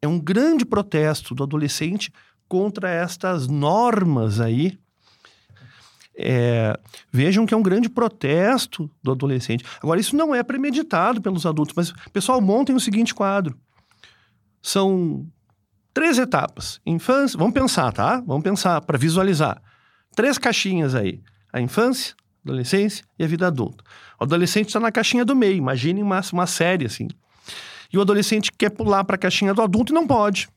[0.00, 2.12] É um grande protesto do adolescente
[2.48, 4.78] contra estas normas aí.
[6.20, 6.78] É,
[7.12, 9.64] vejam que é um grande protesto do adolescente.
[9.80, 13.56] Agora, isso não é premeditado pelos adultos, mas, pessoal, montem o seguinte quadro.
[14.60, 15.26] São
[15.94, 16.80] três etapas.
[16.84, 18.20] Infância, vamos pensar, tá?
[18.26, 19.62] Vamos pensar para visualizar.
[20.16, 21.20] Três caixinhas aí:
[21.52, 23.84] a infância, adolescência e a vida adulta.
[24.20, 25.56] O adolescente está na caixinha do meio.
[25.56, 27.08] Imaginem uma, uma série assim.
[27.92, 30.48] E o adolescente quer pular para a caixinha do adulto e não pode.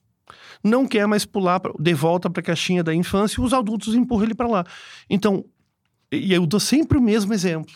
[0.64, 3.96] Não quer mais pular pra, de volta para a caixinha da infância e os adultos
[3.96, 4.66] empurram ele para lá.
[5.10, 5.46] Então,
[6.12, 7.74] e eu dou sempre o mesmo exemplo.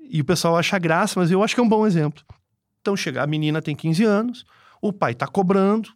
[0.00, 2.22] E o pessoal acha graça, mas eu acho que é um bom exemplo.
[2.80, 4.44] Então, chega, a menina tem 15 anos,
[4.80, 5.90] o pai está cobrando.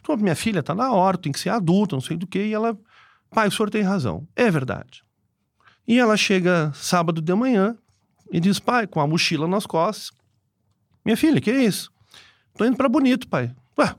[0.00, 2.38] Então, minha filha está na hora, tem que ser adulta, não sei do que.
[2.38, 2.78] E ela,
[3.30, 4.26] pai, o senhor tem razão.
[4.34, 5.02] É verdade.
[5.86, 7.76] E ela chega sábado de manhã
[8.30, 10.10] e diz, pai, com a mochila nas costas,
[11.08, 11.90] minha filha, que é isso?
[12.54, 13.50] Tô indo para Bonito, pai.
[13.78, 13.94] Ué,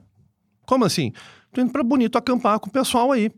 [0.64, 1.12] como assim?
[1.52, 3.32] Tô indo para Bonito acampar com o pessoal aí.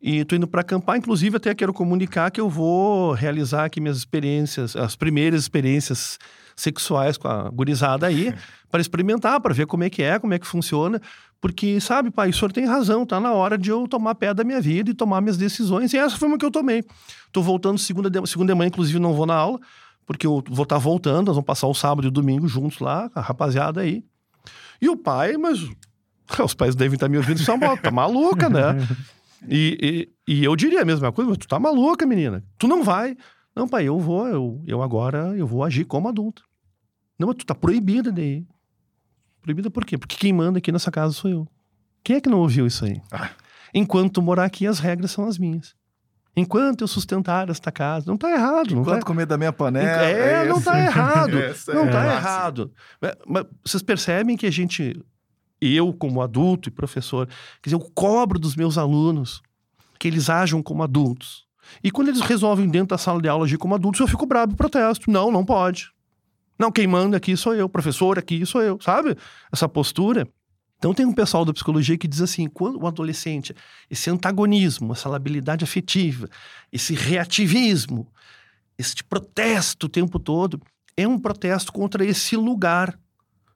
[0.00, 3.96] E tô indo para acampar, inclusive até quero comunicar que eu vou realizar aqui minhas
[3.96, 6.18] experiências, as primeiras experiências
[6.54, 8.32] sexuais com a gurizada aí,
[8.70, 11.02] para experimentar, para ver como é que é, como é que funciona.
[11.40, 14.44] Porque, sabe, pai, o senhor tem razão, tá na hora de eu tomar pé da
[14.44, 15.92] minha vida e tomar minhas decisões.
[15.92, 16.84] E essa foi uma que eu tomei.
[17.32, 19.58] Tô voltando segunda de, segunda de manhã, inclusive não vou na aula,
[20.10, 22.80] porque eu vou estar tá voltando, nós vamos passar o sábado e o domingo juntos
[22.80, 24.04] lá, a rapaziada aí.
[24.82, 25.60] E o pai, mas
[26.44, 28.74] os pais devem estar me ouvindo e são tá maluca, né?
[29.48, 32.44] E, e, e, eu diria a mesma coisa, mas tu tá maluca, menina.
[32.58, 33.16] Tu não vai.
[33.56, 36.44] Não, pai, eu vou, eu, eu agora eu vou agir como adulto.
[37.18, 38.46] Não, mas tu tá proibida de ir.
[39.40, 39.96] Proibida por quê?
[39.96, 41.48] Porque quem manda aqui nessa casa sou eu.
[42.04, 43.00] Quem é que não ouviu isso aí?
[43.10, 43.30] Ah.
[43.72, 45.74] Enquanto tu morar aqui, as regras são as minhas.
[46.36, 48.74] Enquanto eu sustentar esta casa, não tá errado.
[48.74, 49.06] Não Enquanto tá...
[49.06, 50.04] comer da minha panela.
[50.04, 51.32] É, é não tá errado.
[51.74, 52.72] não é tá errado.
[53.26, 55.02] Mas vocês percebem que a gente
[55.60, 57.26] eu, como adulto e professor,
[57.60, 59.42] quer dizer, eu cobro dos meus alunos
[59.98, 61.46] que eles ajam como adultos.
[61.84, 64.52] E quando eles resolvem dentro da sala de aula agir como adultos, eu fico bravo
[64.52, 65.10] e protesto.
[65.10, 65.90] Não, não pode.
[66.58, 69.16] Não, quem manda aqui sou eu, professor aqui sou eu, sabe?
[69.52, 70.26] Essa postura.
[70.80, 73.54] Então tem um pessoal da psicologia que diz assim, quando o adolescente,
[73.90, 76.26] esse antagonismo, essa labilidade afetiva,
[76.72, 78.08] esse reativismo,
[78.78, 80.58] esse protesto o tempo todo,
[80.96, 82.98] é um protesto contra esse lugar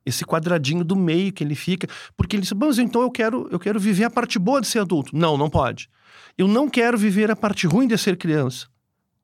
[0.05, 3.59] esse quadradinho do meio que ele fica, porque ele diz, mas então eu quero, eu
[3.59, 5.17] quero viver a parte boa de ser adulto.
[5.17, 5.89] Não, não pode.
[6.37, 8.67] Eu não quero viver a parte ruim de ser criança.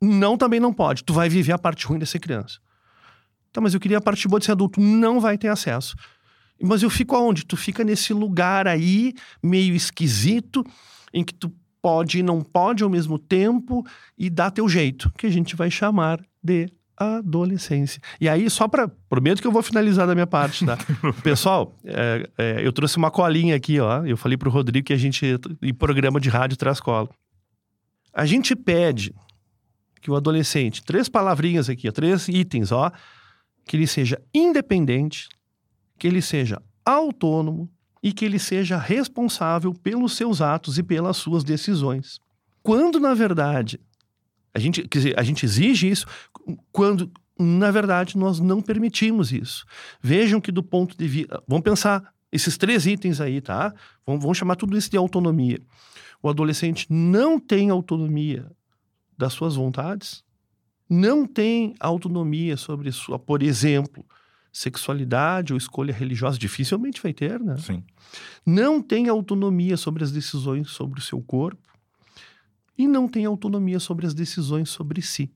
[0.00, 1.04] Não, também não pode.
[1.04, 2.58] Tu vai viver a parte ruim de ser criança.
[3.52, 4.80] Tá, mas eu queria a parte boa de ser adulto.
[4.80, 5.94] Não vai ter acesso.
[6.62, 7.44] Mas eu fico aonde?
[7.44, 10.64] Tu fica nesse lugar aí, meio esquisito,
[11.12, 13.84] em que tu pode e não pode ao mesmo tempo
[14.18, 18.00] e dá teu jeito, que a gente vai chamar de adolescência.
[18.20, 18.86] E aí, só para.
[19.08, 20.76] Prometo que eu vou finalizar da minha parte, tá?
[21.24, 24.04] Pessoal, é, é, eu trouxe uma colinha aqui, ó.
[24.04, 25.24] Eu falei pro Rodrigo que a gente,
[25.62, 27.08] em programa de rádio, traz cola.
[28.12, 29.14] A gente pede
[30.02, 32.90] que o adolescente, três palavrinhas aqui, ó, três itens, ó,
[33.66, 35.28] que ele seja independente,
[36.00, 37.70] que ele seja autônomo
[38.02, 42.18] e que ele seja responsável pelos seus atos e pelas suas decisões.
[42.62, 43.78] Quando, na verdade,
[44.54, 46.06] a gente, dizer, a gente exige isso
[46.72, 49.66] quando, na verdade, nós não permitimos isso.
[50.00, 51.42] Vejam que do ponto de vista...
[51.46, 53.74] Vamos pensar esses três itens aí, tá?
[54.06, 55.60] Vamos, vamos chamar tudo isso de autonomia.
[56.22, 58.50] O adolescente não tem autonomia
[59.18, 60.24] das suas vontades,
[60.88, 64.02] não tem autonomia sobre sua, por exemplo,
[64.52, 67.56] sexualidade ou escolha religiosa, dificilmente vai ter, né?
[67.56, 67.84] Sim.
[68.44, 71.70] Não tem autonomia sobre as decisões sobre o seu corpo
[72.76, 75.30] e não tem autonomia sobre as decisões sobre si.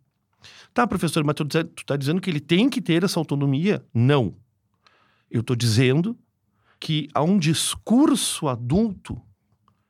[0.73, 3.85] Tá, professor, mas tu está dizendo que ele tem que ter essa autonomia?
[3.95, 4.35] Não.
[5.31, 6.19] Eu estou dizendo
[6.81, 9.21] que há um discurso adulto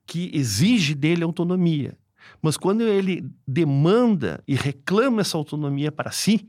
[0.07, 1.97] que exige dele autonomia.
[2.41, 6.49] Mas quando ele demanda e reclama essa autonomia para si,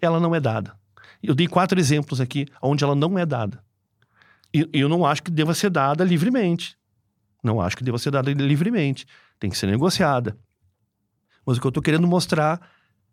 [0.00, 0.78] ela não é dada.
[1.22, 3.62] Eu dei quatro exemplos aqui onde ela não é dada.
[4.52, 6.76] E eu não acho que deva ser dada livremente.
[7.42, 9.06] Não acho que deva ser dada livremente
[9.38, 10.36] tem que ser negociada.
[11.46, 12.60] Mas o que eu estou querendo mostrar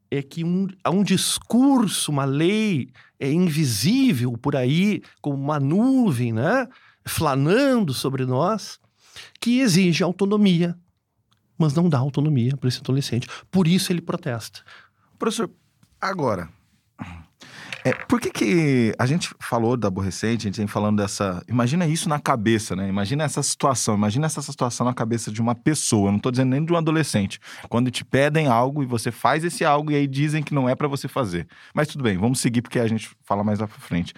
[0.10, 2.89] é que um, há um discurso, uma lei
[3.20, 6.68] é invisível por aí, como uma nuvem, né?
[7.06, 8.80] Flanando sobre nós,
[9.39, 10.78] que exige autonomia,
[11.58, 13.28] mas não dá autonomia para esse adolescente.
[13.50, 14.62] Por isso ele protesta.
[15.18, 15.50] Professor,
[16.02, 16.50] agora,
[17.86, 21.43] é, por que, que a gente falou da aborrecente, a gente vem falando dessa.
[21.48, 22.89] Imagina isso na cabeça, né?
[22.89, 26.65] Imagina essa situação, imagina essa situação na cabeça de uma pessoa, não tô dizendo nem
[26.65, 27.39] de um adolescente.
[27.69, 30.73] Quando te pedem algo e você faz esse algo e aí dizem que não é
[30.73, 31.48] para você fazer.
[31.75, 34.15] Mas tudo bem, vamos seguir porque a gente fala mais lá pra frente.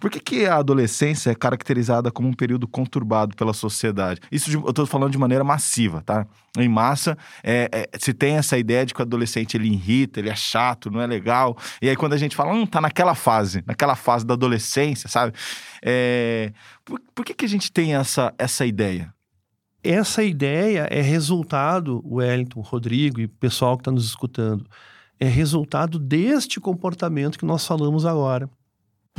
[0.00, 4.18] Por que, que a adolescência é caracterizada como um período conturbado pela sociedade?
[4.32, 6.26] Isso de, eu estou falando de maneira massiva, tá?
[6.58, 10.30] Em massa, é, é, se tem essa ideia de que o adolescente ele irrita, ele
[10.30, 11.54] é chato, não é legal.
[11.82, 15.34] E aí quando a gente fala, hum, tá naquela fase, naquela fase da adolescência, sabe?
[15.84, 16.50] É,
[16.82, 19.12] por, por que, que a gente tem essa, essa ideia?
[19.84, 24.66] Essa ideia é resultado, Wellington, Rodrigo e pessoal que está nos escutando,
[25.18, 28.48] é resultado deste comportamento que nós falamos agora.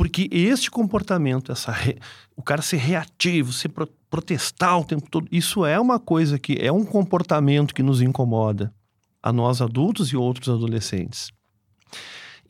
[0.02, 1.96] Porque este comportamento, essa re...
[2.36, 3.86] o cara ser reativo, ser pro...
[4.10, 8.74] protestar o tempo todo, isso é uma coisa que é um comportamento que nos incomoda
[9.22, 11.30] a nós adultos e outros adolescentes.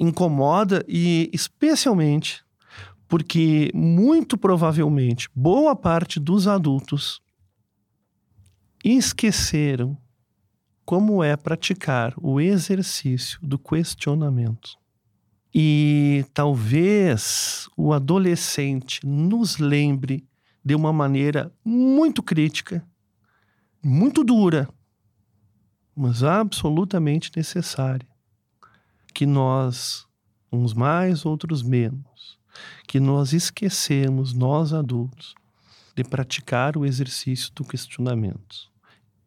[0.00, 2.42] Incomoda e especialmente
[3.06, 7.20] porque muito provavelmente boa parte dos adultos
[8.82, 9.94] esqueceram
[10.86, 14.80] como é praticar o exercício do questionamento.
[15.54, 20.26] E talvez o adolescente nos lembre
[20.64, 22.86] de uma maneira muito crítica,
[23.82, 24.68] muito dura,
[25.94, 28.08] mas absolutamente necessária,
[29.12, 30.06] que nós,
[30.50, 32.38] uns mais, outros menos,
[32.86, 35.34] que nós esquecemos, nós adultos,
[35.94, 38.70] de praticar o exercício do questionamento,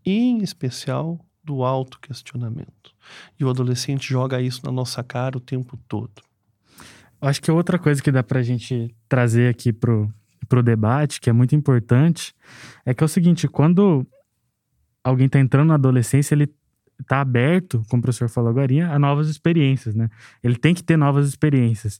[0.03, 2.94] em especial do autoquestionamento.
[3.39, 6.21] E o adolescente joga isso na nossa cara o tempo todo.
[7.21, 10.11] Acho que outra coisa que dá para a gente trazer aqui pro,
[10.47, 12.33] pro debate, que é muito importante,
[12.85, 14.05] é que é o seguinte, quando
[15.03, 16.53] alguém está entrando na adolescência, ele
[16.99, 20.09] está aberto, como o professor falou agora, a novas experiências, né?
[20.43, 21.99] Ele tem que ter novas experiências.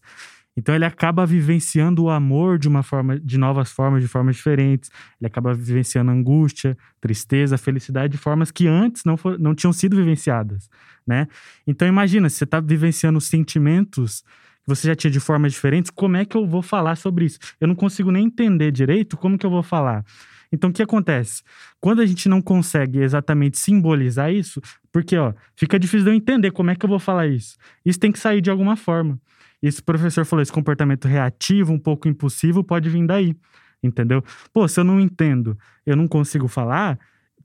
[0.58, 4.90] Então ele acaba vivenciando o amor de uma forma, de novas formas, de formas diferentes.
[5.20, 9.96] Ele acaba vivenciando angústia, tristeza, felicidade de formas que antes não, for, não tinham sido
[9.96, 10.70] vivenciadas,
[11.06, 11.28] né?
[11.68, 16.18] Então imagina, se você está vivenciando sentimentos que você já tinha de formas diferentes, como
[16.18, 17.38] é que eu vou falar sobre isso?
[17.60, 20.04] Eu não consigo nem entender direito como que eu vou falar.
[20.52, 21.44] Então, o que acontece?
[21.82, 26.52] Quando a gente não consegue exatamente simbolizar isso, porque, ó, fica difícil de eu entender
[26.52, 27.58] como é que eu vou falar isso.
[27.86, 29.20] Isso tem que sair de alguma forma.
[29.62, 33.36] Esse professor falou, esse comportamento reativo, um pouco impulsivo, pode vir daí,
[33.82, 34.24] entendeu?
[34.54, 37.00] Pô, se eu não entendo, eu não consigo falar,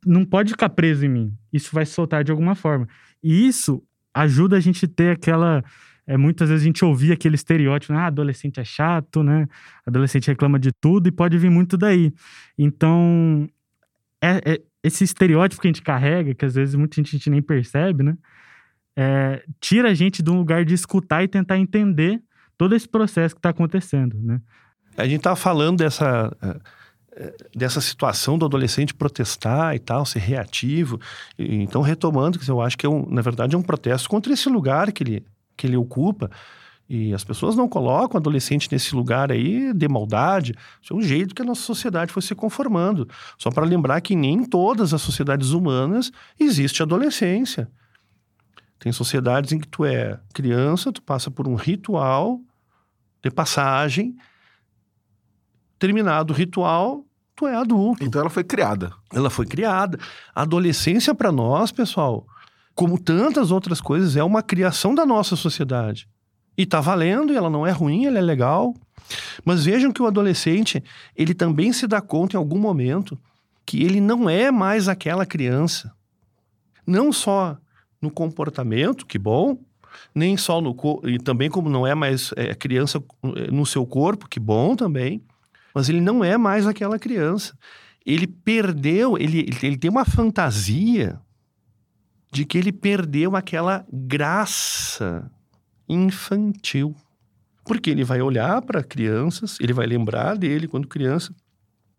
[0.05, 1.35] não pode ficar preso em mim.
[1.53, 2.89] Isso vai soltar de alguma forma.
[3.23, 3.83] E isso
[4.15, 5.63] ajuda a gente ter aquela.
[6.07, 9.47] É, muitas vezes a gente ouvia aquele estereótipo, ah, adolescente é chato, né?
[9.87, 12.13] Adolescente reclama de tudo e pode vir muito daí.
[12.59, 13.49] Então,
[14.21, 17.43] é, é esse estereótipo que a gente carrega, que às vezes muita gente, gente nem
[17.43, 18.17] percebe, né?
[19.03, 22.23] É, tira a gente de um lugar de escutar e tentar entender
[22.59, 24.43] todo esse processo que está acontecendo, né?
[24.95, 26.61] A gente estava falando dessa é,
[27.17, 31.01] é, dessa situação do adolescente protestar e tal, ser reativo.
[31.39, 34.93] Então, retomando, eu acho que é um, na verdade é um protesto contra esse lugar
[34.93, 35.25] que ele,
[35.57, 36.31] que ele ocupa.
[36.87, 40.55] E as pessoas não colocam o adolescente nesse lugar aí de maldade.
[40.83, 43.09] Isso é um jeito que a nossa sociedade foi se conformando.
[43.39, 47.71] Só para lembrar que nem em todas as sociedades humanas existe adolescência.
[48.81, 52.41] Tem sociedades em que tu é criança, tu passa por um ritual
[53.23, 54.17] de passagem.
[55.79, 57.05] Terminado o ritual,
[57.37, 58.03] tu é adulto.
[58.03, 58.91] Então ela foi criada.
[59.13, 59.99] Ela foi criada.
[60.35, 62.27] A adolescência para nós, pessoal,
[62.75, 66.09] como tantas outras coisas, é uma criação da nossa sociedade.
[66.57, 68.75] E tá valendo, e ela não é ruim, ela é legal.
[69.45, 70.83] Mas vejam que o adolescente,
[71.15, 73.19] ele também se dá conta em algum momento
[73.67, 75.93] que ele não é mais aquela criança.
[76.87, 77.59] Não só
[78.01, 79.59] no comportamento, que bom,
[80.15, 80.75] nem só no
[81.05, 83.03] e também como não é mais é, criança
[83.37, 85.23] é, no seu corpo, que bom também,
[85.75, 87.57] mas ele não é mais aquela criança.
[88.05, 91.21] Ele perdeu, ele, ele tem uma fantasia
[92.33, 95.31] de que ele perdeu aquela graça
[95.89, 96.95] infantil.
[97.65, 101.35] Porque ele vai olhar para crianças, ele vai lembrar dele quando criança,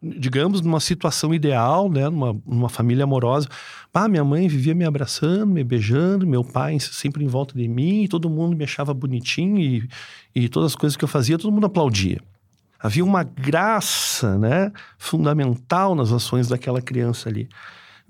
[0.02, 3.48] digamos, numa situação ideal, né, numa, numa família amorosa.
[3.94, 8.08] Ah, minha mãe vivia me abraçando, me beijando, meu pai sempre em volta de mim,
[8.10, 9.88] todo mundo me achava bonitinho e,
[10.34, 12.20] e todas as coisas que eu fazia, todo mundo aplaudia.
[12.80, 17.48] Havia uma graça, né, fundamental nas ações daquela criança ali.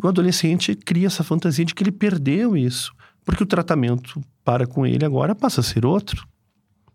[0.01, 2.93] O adolescente cria essa fantasia de que ele perdeu isso,
[3.25, 6.25] porque o tratamento para com ele agora passa a ser outro.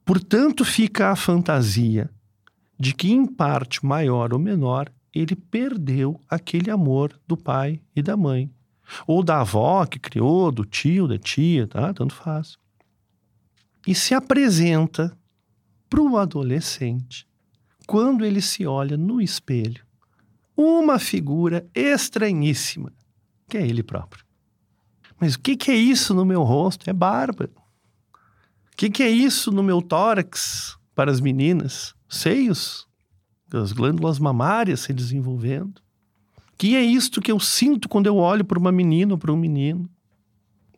[0.06, 2.08] Portanto, fica a fantasia
[2.78, 8.16] de que, em parte maior ou menor, ele perdeu aquele amor do pai e da
[8.16, 8.50] mãe.
[9.06, 11.92] Ou da avó que criou, do tio, da tia, tá?
[11.92, 12.58] Tanto faz.
[13.86, 15.16] E se apresenta
[15.88, 17.26] para o adolescente,
[17.86, 19.84] quando ele se olha no espelho,
[20.56, 22.92] uma figura estranhíssima,
[23.48, 24.24] que é ele próprio.
[25.18, 26.88] Mas o que, que é isso no meu rosto?
[26.90, 27.48] É barba.
[28.72, 31.94] O que, que é isso no meu tórax para as meninas?
[32.08, 32.86] seios,
[33.52, 35.80] as glândulas mamárias se desenvolvendo.
[36.58, 39.36] Que é isto que eu sinto quando eu olho para uma menina ou para um
[39.36, 39.88] menino?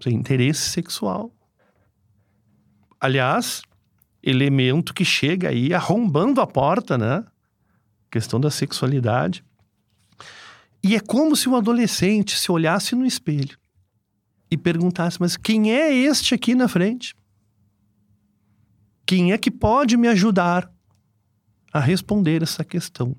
[0.00, 1.32] Sem interesse sexual.
[3.00, 3.62] Aliás,
[4.22, 7.24] elemento que chega aí arrombando a porta, né?
[8.10, 9.44] Questão da sexualidade.
[10.82, 13.56] E é como se o adolescente se olhasse no espelho
[14.50, 17.14] e perguntasse: Mas quem é este aqui na frente?
[19.08, 20.70] Quem é que pode me ajudar
[21.72, 23.16] a responder essa questão.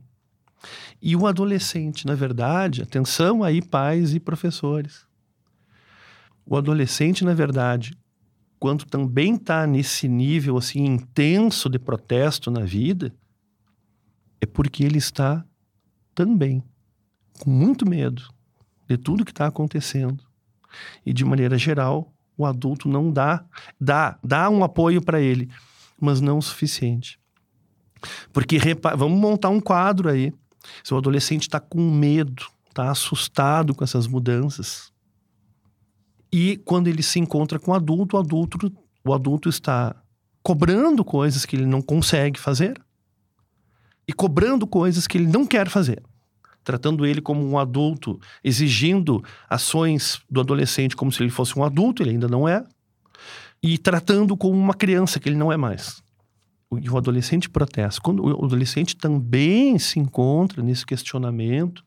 [1.02, 5.08] E o adolescente, na verdade, atenção aí, pais e professores.
[6.46, 7.98] O adolescente, na verdade,
[8.60, 13.12] quando também está nesse nível assim intenso de protesto na vida,
[14.40, 15.44] é porque ele está
[16.14, 16.64] também
[17.40, 18.24] com muito medo
[18.88, 20.24] de tudo que está acontecendo.
[21.04, 23.44] E de maneira geral, o adulto não dá,
[23.82, 25.50] dá, dá um apoio para ele,
[26.00, 27.20] mas não o suficiente.
[28.32, 28.58] Porque
[28.98, 30.34] vamos montar um quadro aí.
[30.84, 34.92] Se o adolescente está com medo, está assustado com essas mudanças,
[36.32, 38.72] e quando ele se encontra com o adulto, o adulto,
[39.04, 39.96] o adulto está
[40.44, 42.80] cobrando coisas que ele não consegue fazer
[44.08, 46.02] e cobrando coisas que ele não quer fazer.
[46.64, 52.04] Tratando ele como um adulto, exigindo ações do adolescente como se ele fosse um adulto,
[52.04, 52.64] ele ainda não é,
[53.62, 56.02] e tratando como uma criança que ele não é mais.
[56.82, 58.00] E o adolescente protesta.
[58.02, 61.84] Quando o adolescente também se encontra nesse questionamento,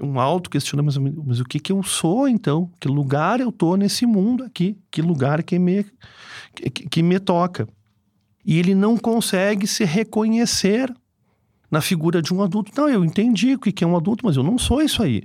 [0.00, 2.70] um auto-questionamento, mas, mas o que que eu sou então?
[2.80, 4.76] Que lugar eu tô nesse mundo aqui?
[4.90, 5.84] Que lugar que me,
[6.54, 7.68] que, que me toca?
[8.44, 10.92] E ele não consegue se reconhecer
[11.70, 12.72] na figura de um adulto.
[12.76, 15.22] Não, eu entendi o que é um adulto, mas eu não sou isso aí.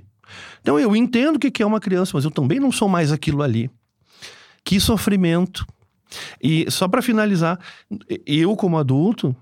[0.60, 3.42] Então eu entendo o que é uma criança, mas eu também não sou mais aquilo
[3.42, 3.70] ali.
[4.66, 5.64] Que sofrimento.
[6.42, 7.56] E só para finalizar,
[8.26, 9.34] eu como adulto,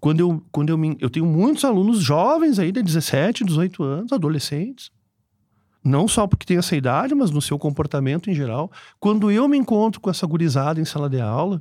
[0.00, 4.12] quando eu, quando eu, me, eu tenho muitos alunos jovens aí, de 17, 18 anos,
[4.12, 4.92] adolescentes.
[5.84, 8.70] Não só porque tem essa idade, mas no seu comportamento em geral.
[9.00, 11.60] Quando eu me encontro com essa gurizada em sala de aula,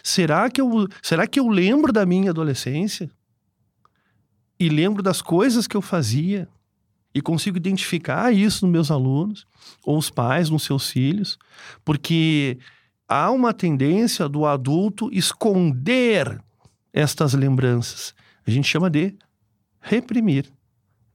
[0.00, 3.10] será que eu, será que eu lembro da minha adolescência?
[4.58, 6.48] E lembro das coisas que eu fazia?
[7.16, 9.46] E consigo identificar isso nos meus alunos,
[9.82, 11.38] ou os pais, nos seus filhos?
[11.82, 12.58] Porque
[13.08, 16.38] há uma tendência do adulto esconder
[16.92, 18.14] estas lembranças.
[18.46, 19.14] A gente chama de
[19.80, 20.44] reprimir.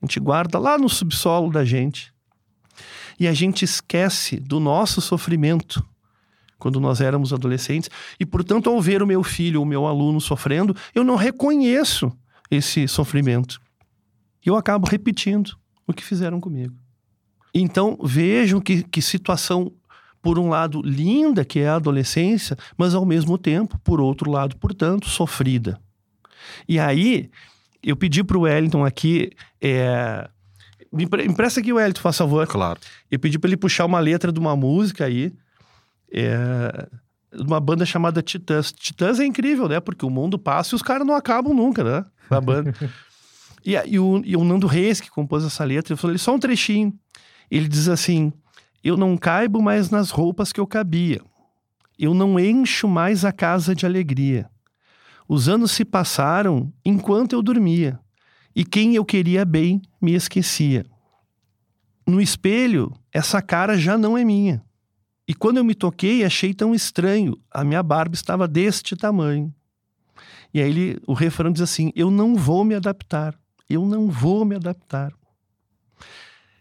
[0.02, 2.12] A gente guarda lá no subsolo da gente.
[3.20, 5.88] E a gente esquece do nosso sofrimento
[6.58, 7.92] quando nós éramos adolescentes.
[8.20, 12.12] E, portanto, ao ver o meu filho, o meu aluno sofrendo, eu não reconheço
[12.50, 13.62] esse sofrimento.
[14.44, 15.61] E eu acabo repetindo
[15.92, 16.74] o que fizeram comigo.
[17.54, 19.72] Então, vejam que, que situação
[20.22, 24.56] por um lado, linda, que é a adolescência, mas ao mesmo tempo, por outro lado,
[24.58, 25.80] portanto, sofrida.
[26.68, 27.30] E aí,
[27.84, 29.32] eu pedi para o Wellington aqui.
[29.60, 30.30] É...
[30.92, 32.48] Me empresta aqui, Wellington, por favor.
[32.48, 32.80] Claro.
[33.10, 35.34] Eu pedi para ele puxar uma letra de uma música aí.
[36.12, 36.88] É...
[37.34, 38.72] De uma banda chamada Titãs.
[38.72, 39.80] Titãs é incrível, né?
[39.80, 42.06] Porque o mundo passa e os caras não acabam nunca, né?
[42.30, 42.74] A banda.
[43.66, 46.40] e, e, o, e o Nando Reis, que compôs essa letra, ele falou só um
[46.40, 46.94] trechinho.
[47.50, 48.32] Ele diz assim:
[48.84, 51.22] eu não caibo mais nas roupas que eu cabia.
[52.00, 54.50] Eu não encho mais a casa de alegria.
[55.28, 58.00] Os anos se passaram enquanto eu dormia,
[58.56, 60.84] e quem eu queria bem me esquecia.
[62.08, 64.64] No espelho, essa cara já não é minha.
[65.28, 67.38] E quando eu me toquei, achei tão estranho.
[67.52, 69.54] A minha barba estava deste tamanho.
[70.54, 73.40] E aí ele, o refrão diz assim: Eu não vou me adaptar.
[73.72, 75.12] Eu não vou me adaptar.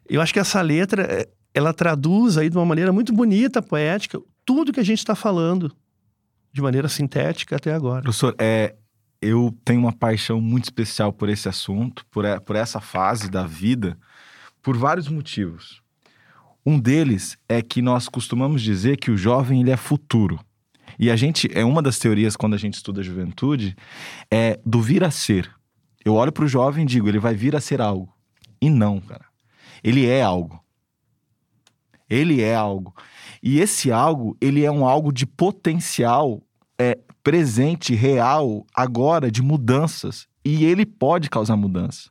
[0.09, 4.21] Eu acho que essa letra é, ela traduz aí de uma maneira muito bonita, poética,
[4.45, 5.75] tudo que a gente está falando
[6.53, 8.03] de maneira sintética até agora.
[8.03, 8.75] Professor, é,
[9.21, 13.99] eu tenho uma paixão muito especial por esse assunto, por, por essa fase da vida,
[14.63, 15.81] por vários motivos.
[16.65, 20.39] Um deles é que nós costumamos dizer que o jovem ele é futuro.
[20.99, 23.77] E a gente, é uma das teorias quando a gente estuda a juventude,
[24.31, 25.51] é do vir a ser.
[26.05, 28.13] Eu olho para o jovem e digo, ele vai vir a ser algo.
[28.61, 29.25] E não, cara.
[29.83, 30.63] Ele é algo.
[32.09, 32.95] Ele é algo.
[33.43, 36.43] E esse algo, ele é um algo de potencial
[36.79, 40.27] é, presente, real, agora, de mudanças.
[40.45, 42.11] E ele pode causar mudança.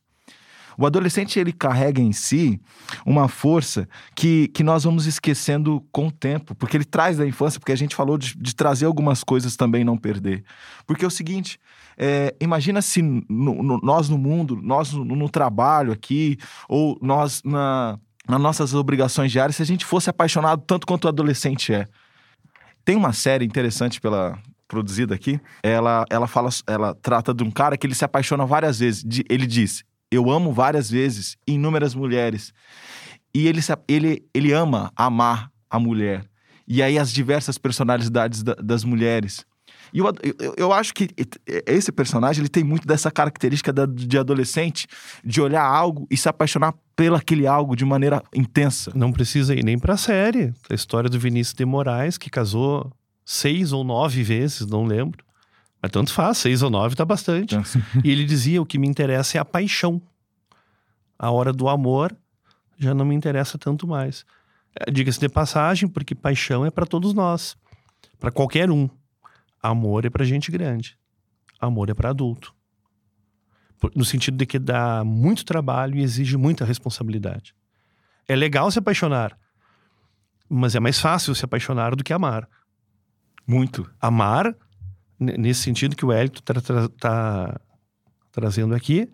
[0.79, 2.57] O adolescente ele carrega em si
[3.05, 3.85] uma força
[4.15, 7.75] que, que nós vamos esquecendo com o tempo, porque ele traz da infância, porque a
[7.75, 10.41] gente falou de, de trazer algumas coisas também não perder.
[10.87, 11.59] Porque é o seguinte:
[11.99, 16.37] é, imagina se no, no, nós no mundo, nós no, no trabalho aqui,
[16.69, 21.07] ou nós na, nas nossas obrigações diárias se a gente fosse apaixonado tanto quanto o
[21.09, 21.85] adolescente é.
[22.85, 25.41] Tem uma série interessante pela produzida aqui.
[25.61, 29.03] Ela, ela fala, ela trata de um cara que ele se apaixona várias vezes.
[29.03, 32.53] De, ele diz: "Eu amo várias vezes inúmeras mulheres".
[33.35, 36.23] E ele ele ele ama amar a mulher.
[36.67, 39.45] E aí as diversas personalidades da, das mulheres.
[39.93, 40.05] E eu,
[40.39, 41.09] eu, eu, acho que
[41.65, 44.87] esse personagem ele tem muito dessa característica da, de adolescente,
[45.23, 48.91] de olhar algo e se apaixonar pelo aquele algo de maneira intensa.
[48.93, 50.53] Não precisa ir nem pra série.
[50.69, 52.91] A história do Vinícius de Moraes, que casou
[53.25, 55.23] seis ou nove vezes, não lembro.
[55.81, 57.55] Mas tanto faz, seis ou nove tá bastante.
[58.03, 60.01] e ele dizia: o que me interessa é a paixão.
[61.17, 62.15] A hora do amor
[62.77, 64.25] já não me interessa tanto mais.
[64.75, 67.57] É, diga-se de passagem, porque paixão é para todos nós,
[68.19, 68.89] para qualquer um.
[69.61, 70.97] Amor é para gente grande.
[71.59, 72.55] Amor é para adulto.
[73.95, 77.55] No sentido de que dá muito trabalho e exige muita responsabilidade.
[78.27, 79.37] É legal se apaixonar,
[80.47, 82.47] mas é mais fácil se apaixonar do que amar.
[83.47, 83.89] Muito.
[83.99, 84.55] Amar,
[85.19, 87.61] nesse sentido que o Hélito está tra tá
[88.31, 89.11] trazendo aqui,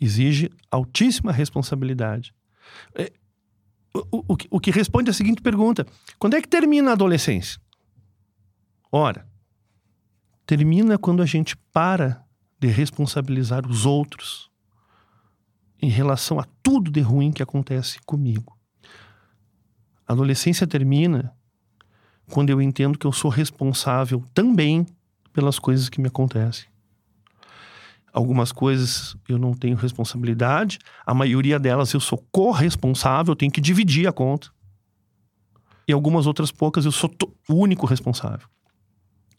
[0.00, 2.34] exige altíssima responsabilidade.
[2.94, 3.12] É,
[3.94, 5.86] o, o, o que responde a seguinte pergunta:
[6.18, 7.60] quando é que termina a adolescência?
[8.92, 9.26] Ora,
[10.48, 12.24] termina quando a gente para
[12.58, 14.50] de responsabilizar os outros
[15.78, 18.56] em relação a tudo de ruim que acontece comigo.
[20.06, 21.34] A adolescência termina
[22.30, 24.86] quando eu entendo que eu sou responsável também
[25.34, 26.66] pelas coisas que me acontecem.
[28.10, 33.60] Algumas coisas eu não tenho responsabilidade, a maioria delas eu sou corresponsável, eu tenho que
[33.60, 34.50] dividir a conta.
[35.86, 37.14] E algumas outras poucas eu sou
[37.50, 38.48] o único responsável.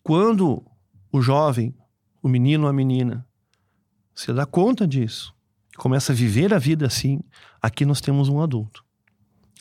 [0.04, 0.64] Quando
[1.12, 1.74] o jovem,
[2.22, 3.26] o menino ou a menina,
[4.14, 5.34] se dá conta disso,
[5.78, 7.22] começa a viver a vida assim,
[7.62, 8.84] aqui nós temos um adulto.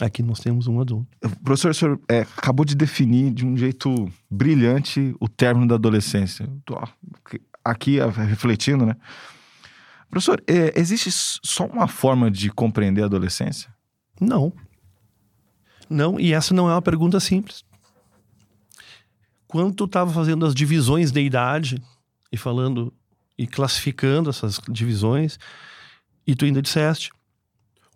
[0.01, 1.09] Aqui nós temos um adulto.
[1.43, 6.49] Professor, o senhor é, acabou de definir de um jeito brilhante o término da adolescência.
[6.65, 6.79] Tô
[7.65, 8.95] aqui refletindo, né?
[10.09, 13.73] Professor, é, existe só uma forma de compreender a adolescência?
[14.21, 14.53] Não.
[15.91, 17.65] Não, e essa não é uma pergunta simples.
[19.49, 21.83] Quando tu estava fazendo as divisões de idade
[22.31, 22.93] e falando
[23.37, 25.39] e classificando essas divisões,
[26.27, 27.11] e tu ainda disseste: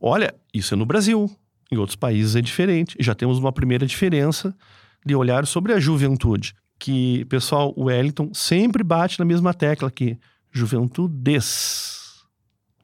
[0.00, 1.30] olha, isso é no Brasil,
[1.70, 2.96] em outros países é diferente.
[2.98, 4.56] Já temos uma primeira diferença
[5.04, 6.54] de olhar sobre a juventude.
[6.78, 10.18] Que, pessoal, o Wellington sempre bate na mesma tecla aqui:
[10.50, 12.24] juventudes,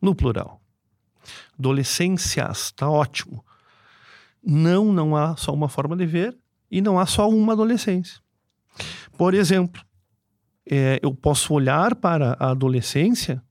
[0.01, 0.61] no plural.
[1.59, 3.43] Adolescências, tá ótimo.
[4.45, 6.37] Não, não há só uma forma de ver
[6.71, 8.21] e não há só uma adolescência.
[9.17, 9.83] Por exemplo,
[10.71, 13.43] é, eu posso olhar para a adolescência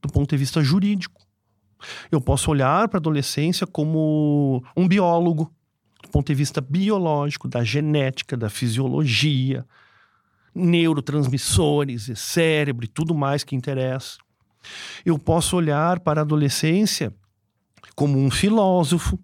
[0.00, 1.20] do ponto de vista jurídico.
[2.10, 5.52] Eu posso olhar para a adolescência como um biólogo,
[6.02, 9.66] do ponto de vista biológico, da genética, da fisiologia,
[10.54, 14.18] neurotransmissores, cérebro e tudo mais que interessa.
[15.04, 17.12] Eu posso olhar para a adolescência
[17.94, 19.18] como um filósofo.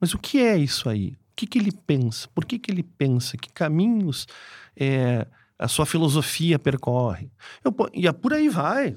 [0.00, 1.16] Mas o que é isso aí?
[1.36, 2.26] Que, que ele pensa?
[2.34, 3.36] Por que, que ele pensa?
[3.36, 4.26] Que caminhos
[4.74, 5.26] é,
[5.58, 7.30] a sua filosofia percorre?
[7.62, 8.96] Eu, e por aí vai.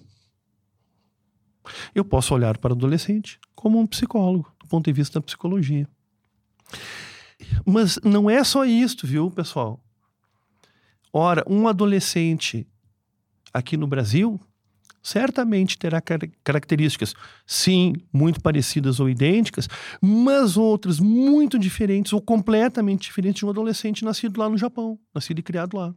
[1.93, 5.87] Eu posso olhar para o adolescente como um psicólogo, do ponto de vista da psicologia.
[7.65, 9.83] Mas não é só isso, viu, pessoal?
[11.11, 12.67] Ora, um adolescente
[13.53, 14.39] aqui no Brasil
[15.01, 16.01] certamente terá
[16.43, 17.13] características,
[17.45, 19.67] sim, muito parecidas ou idênticas,
[20.01, 25.39] mas outras muito diferentes ou completamente diferentes de um adolescente nascido lá no Japão, nascido
[25.39, 25.93] e criado lá.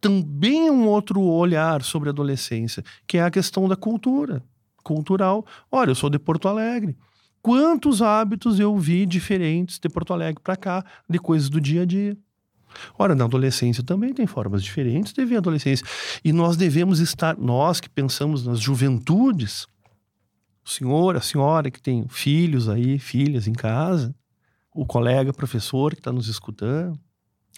[0.00, 4.42] Também um outro olhar sobre a adolescência, que é a questão da cultura
[4.82, 5.44] cultural.
[5.70, 6.96] Olha, eu sou de Porto Alegre.
[7.42, 11.84] Quantos hábitos eu vi diferentes de Porto Alegre para cá, de coisas do dia a
[11.84, 12.16] dia?
[12.98, 15.86] Ora, na adolescência também tem formas diferentes de ver a adolescência.
[16.24, 19.66] E nós devemos estar, nós que pensamos nas juventudes,
[20.64, 24.14] o senhor, a senhora que tem filhos aí, filhas em casa,
[24.74, 26.98] o colega professor que está nos escutando,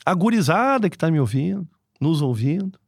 [0.04, 1.66] a gurizada que está me ouvindo,
[2.00, 2.78] nos ouvindo,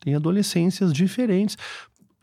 [0.00, 1.56] tem adolescências diferentes.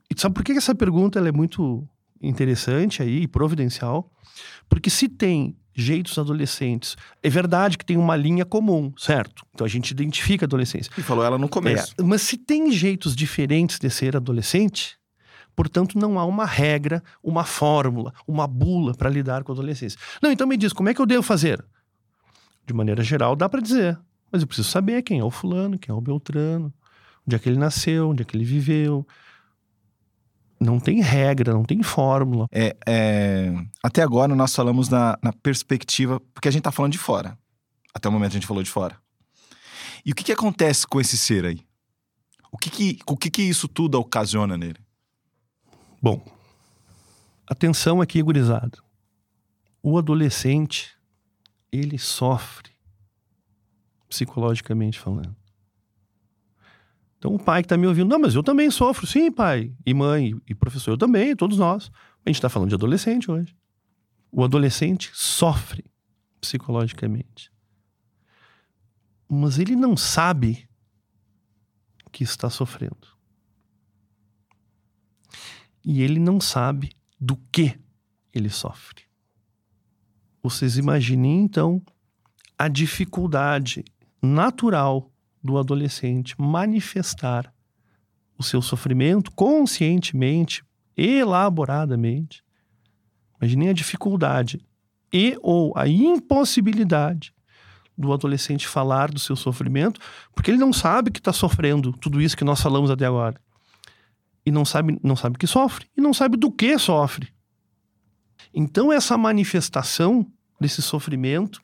[0.10, 1.88] E sabe por que essa pergunta é muito
[2.22, 4.12] interessante aí e providencial?
[4.70, 9.46] Porque se tem jeitos adolescentes, é verdade que tem uma linha comum, certo?
[9.54, 10.92] Então a gente identifica a adolescência.
[10.98, 11.94] E falou ela no começo.
[11.98, 14.98] É, mas se tem jeitos diferentes de ser adolescente,
[15.56, 20.00] portanto não há uma regra, uma fórmula, uma bula para lidar com a adolescência.
[20.22, 21.64] Não, então me diz, como é que eu devo fazer?
[22.66, 23.98] De maneira geral, dá para dizer.
[24.32, 26.74] Mas eu preciso saber quem é o fulano, quem é o Beltrano,
[27.28, 29.06] onde é que ele nasceu, onde é que ele viveu,
[30.62, 32.46] não tem regra, não tem fórmula.
[32.52, 33.52] É, é,
[33.84, 37.36] até agora nós falamos na, na, perspectiva, porque a gente tá falando de fora.
[37.92, 38.96] Até o momento a gente falou de fora.
[40.06, 41.66] E o que, que acontece com esse ser aí?
[42.52, 44.80] O que que, o que que isso tudo ocasiona nele?
[46.00, 46.24] Bom,
[47.48, 48.78] atenção aqui, gurizada.
[49.82, 50.96] O adolescente,
[51.72, 52.70] ele sofre,
[54.08, 55.41] psicologicamente falando.
[57.22, 59.94] Então o pai que está me ouvindo, não, mas eu também sofro, sim, pai, e
[59.94, 61.92] mãe, e professor, eu também, todos nós.
[62.26, 63.56] A gente está falando de adolescente hoje.
[64.32, 65.86] O adolescente sofre
[66.42, 67.52] psicologicamente.
[69.30, 70.68] Mas ele não sabe
[72.12, 73.08] que está sofrendo.
[75.86, 77.80] E ele não sabe do que
[78.34, 79.04] ele sofre.
[80.42, 81.84] Vocês imaginem então
[82.58, 83.86] a dificuldade
[84.20, 85.11] natural
[85.44, 87.54] do adolescente manifestar
[88.38, 90.64] o seu sofrimento conscientemente,
[90.96, 92.44] elaboradamente.
[93.40, 94.60] Imaginem a dificuldade
[95.12, 97.34] e ou a impossibilidade
[97.98, 100.00] do adolescente falar do seu sofrimento,
[100.34, 103.40] porque ele não sabe que está sofrendo tudo isso que nós falamos até agora.
[104.46, 107.32] E não sabe, não sabe que sofre, e não sabe do que sofre.
[108.54, 110.26] Então, essa manifestação
[110.60, 111.62] desse sofrimento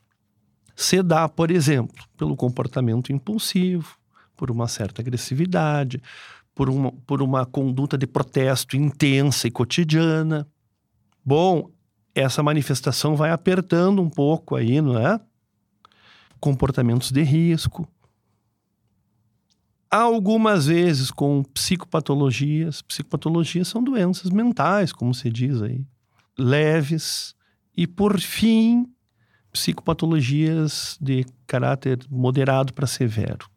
[0.77, 3.97] se dá, por exemplo, pelo comportamento impulsivo,
[4.35, 5.99] por uma certa agressividade,
[6.53, 10.47] por uma, por uma conduta de protesto intensa e cotidiana.
[11.25, 11.71] Bom,
[12.13, 15.19] essa manifestação vai apertando um pouco aí, não é?
[16.39, 17.87] Comportamentos de risco.
[19.89, 22.83] Algumas vezes com psicopatologias.
[22.83, 25.83] Psicopatologias são doenças mentais, como se diz aí.
[26.37, 27.35] Leves.
[27.75, 28.87] E, por fim,
[29.57, 33.49] psicopatologias de caráter moderado para severo.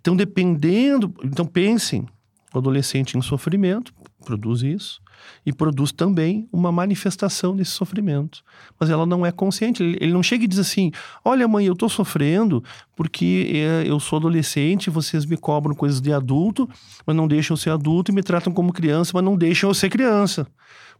[0.00, 1.12] Então, dependendo.
[1.22, 2.06] Então, pensem:
[2.54, 3.92] o adolescente em sofrimento
[4.24, 5.00] produz isso
[5.44, 8.42] e produz também uma manifestação desse sofrimento.
[8.78, 9.82] Mas ela não é consciente.
[9.82, 10.90] Ele, não chega e diz assim:
[11.24, 12.62] Olha, mãe, eu estou sofrendo
[12.96, 16.68] porque é, eu sou adolescente, vocês me cobram coisas de adulto,
[17.06, 19.74] mas não deixam eu ser adulto e me tratam como criança, mas não deixam eu
[19.74, 20.46] ser criança.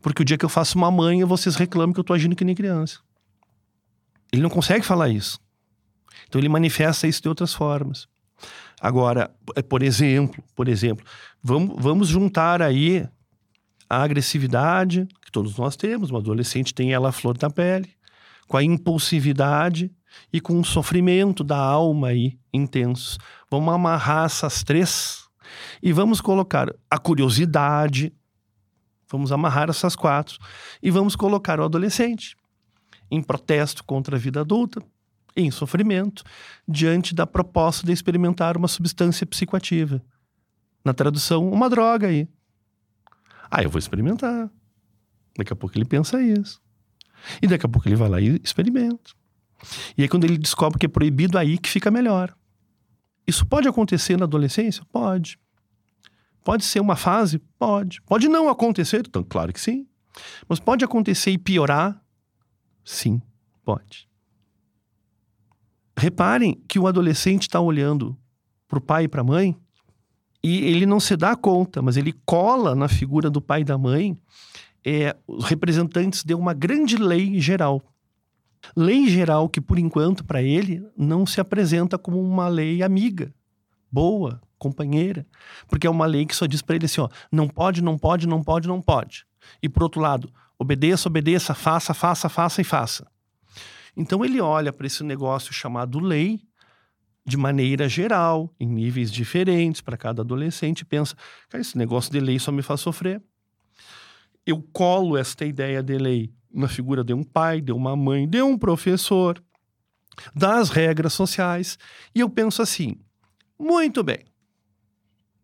[0.01, 2.45] Porque o dia que eu faço uma mãe, vocês reclamam que eu estou agindo que
[2.45, 3.01] nem criança.
[4.33, 5.39] Ele não consegue falar isso.
[6.29, 8.07] Então ele manifesta isso de outras formas.
[8.81, 11.05] Agora, é, por exemplo, por exemplo,
[11.43, 13.07] vamos, vamos juntar aí
[13.89, 17.93] a agressividade que todos nós temos, o adolescente tem ela à flor da pele,
[18.47, 19.93] com a impulsividade
[20.33, 23.19] e com o sofrimento da alma aí intenso.
[23.51, 25.29] Vamos amarrar essas três
[25.83, 28.13] e vamos colocar a curiosidade,
[29.11, 30.39] vamos amarrar essas quatro
[30.83, 32.37] e vamos colocar o adolescente
[33.11, 34.83] em protesto contra a vida adulta,
[35.37, 36.23] em sofrimento,
[36.67, 40.03] diante da proposta de experimentar uma substância psicoativa.
[40.85, 42.29] Na tradução, uma droga aí.
[43.51, 44.51] Ah, eu vou experimentar.
[45.37, 46.61] Daqui a pouco ele pensa isso.
[47.43, 49.11] E daqui a pouco ele vai lá e experimenta.
[49.97, 52.35] E aí, quando ele descobre que é proibido, aí que fica melhor.
[53.27, 54.85] Isso pode acontecer na adolescência?
[54.91, 55.39] Pode.
[56.43, 57.39] Pode ser uma fase?
[57.59, 58.01] Pode.
[58.03, 59.05] Pode não acontecer?
[59.07, 59.87] Então, claro que sim.
[60.49, 62.03] Mas pode acontecer e piorar?
[62.91, 63.23] Sim,
[63.65, 64.09] pode.
[65.97, 68.19] Reparem que o adolescente está olhando
[68.67, 69.57] para o pai e para a mãe
[70.43, 73.79] e ele não se dá conta, mas ele cola na figura do pai e da
[73.79, 74.19] mãe
[74.85, 77.81] é, os representantes de uma grande lei geral.
[78.77, 83.33] Lei geral que, por enquanto, para ele, não se apresenta como uma lei amiga,
[83.91, 85.25] boa, companheira,
[85.69, 88.27] porque é uma lei que só diz para ele assim: ó, não pode, não pode,
[88.27, 89.25] não pode, não pode.
[89.63, 93.11] E por outro lado, obedeça, obedeça, faça, faça, faça e faça.
[93.97, 96.43] Então ele olha para esse negócio chamado lei
[97.25, 101.17] de maneira geral, em níveis diferentes para cada adolescente, pensa:
[101.49, 103.23] cara, esse negócio de lei só me faz sofrer.
[104.45, 108.43] Eu colo esta ideia de lei na figura de um pai, de uma mãe, de
[108.43, 109.43] um professor,
[110.35, 111.79] das regras sociais,
[112.15, 113.01] e eu penso assim:
[113.59, 114.30] muito bem.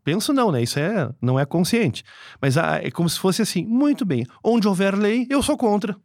[0.07, 0.62] Penso não, né?
[0.62, 2.04] Isso é, não é consciente.
[2.40, 4.24] Mas ah, é como se fosse assim: muito bem.
[4.40, 5.96] Onde houver lei, eu sou contra.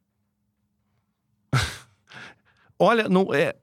[2.79, 3.53] Olha, não é.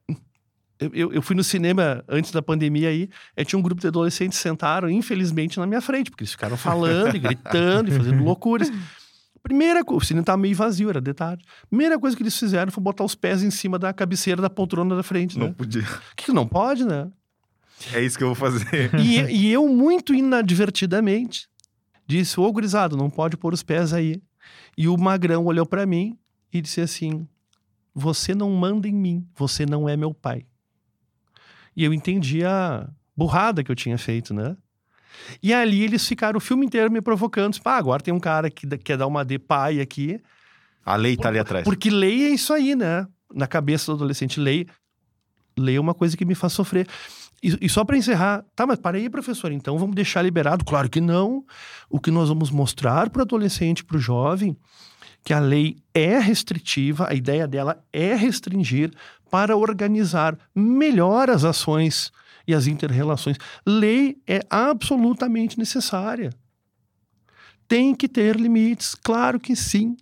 [0.78, 4.38] Eu, eu, fui no cinema antes da pandemia aí, e tinha um grupo de adolescentes
[4.38, 8.70] sentaram, infelizmente, na minha frente, porque eles ficaram falando e gritando e fazendo loucuras.
[9.42, 11.44] Primeira coisa, o cinema estava meio vazio, era de tarde.
[11.68, 14.94] Primeira coisa que eles fizeram foi botar os pés em cima da cabeceira da poltrona
[14.94, 15.54] da frente, Não né?
[15.56, 15.82] podia.
[15.82, 17.10] O que, que não pode, né?
[17.92, 18.90] É isso que eu vou fazer.
[18.98, 21.48] E, e eu, muito inadvertidamente,
[22.06, 24.20] disse: Ô, gurizado, não pode pôr os pés aí.
[24.76, 26.18] E o magrão olhou para mim
[26.52, 27.26] e disse assim:
[27.94, 30.46] Você não manda em mim, você não é meu pai.
[31.76, 34.56] E eu entendi a burrada que eu tinha feito, né?
[35.42, 37.54] E ali eles ficaram o filme inteiro me provocando.
[37.54, 40.20] Tipo, ah, agora tem um cara que quer dar uma de pai aqui.
[40.84, 41.64] A lei tá ali atrás.
[41.64, 43.06] Porque lei é isso aí, né?
[43.32, 44.66] Na cabeça do adolescente, lei,
[45.56, 46.86] lei é uma coisa que me faz sofrer.
[47.42, 50.64] E, e só para encerrar, tá, mas para aí, professor, então vamos deixar liberado?
[50.64, 51.44] Claro que não.
[51.88, 54.56] O que nós vamos mostrar para o adolescente, para o jovem,
[55.22, 58.92] que a lei é restritiva, a ideia dela é restringir
[59.30, 62.10] para organizar melhor as ações
[62.46, 63.36] e as interrelações.
[63.64, 66.30] Lei é absolutamente necessária.
[67.68, 69.96] Tem que ter limites, claro que sim.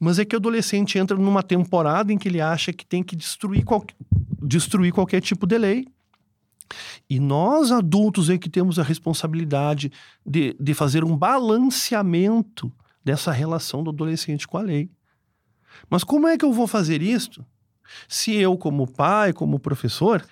[0.00, 3.14] Mas é que o adolescente entra numa temporada em que ele acha que tem que
[3.14, 3.84] destruir, qual...
[4.42, 5.86] destruir qualquer tipo de lei
[7.08, 9.90] E nós, adultos, é que temos a responsabilidade
[10.24, 12.72] de, de fazer um balanceamento
[13.04, 14.90] dessa relação do adolescente com a lei.
[15.88, 17.44] Mas como é que eu vou fazer isso
[18.08, 20.24] se eu, como pai, como professor,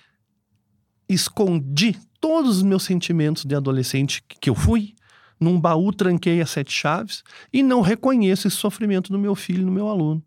[1.09, 4.93] escondi todos os meus sentimentos de adolescente que eu fui,
[5.39, 7.23] num baú tranquei as sete chaves
[7.53, 10.23] e não reconheço esse sofrimento do meu filho, no meu aluno?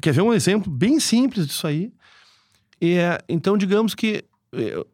[0.00, 1.92] Quer ver um exemplo bem simples disso aí?
[2.80, 4.24] É, então, digamos que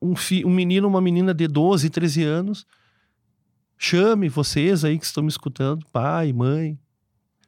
[0.01, 2.67] um, fi, um menino, uma menina de 12, 13 anos,
[3.77, 6.79] chame vocês aí que estão me escutando, pai, mãe,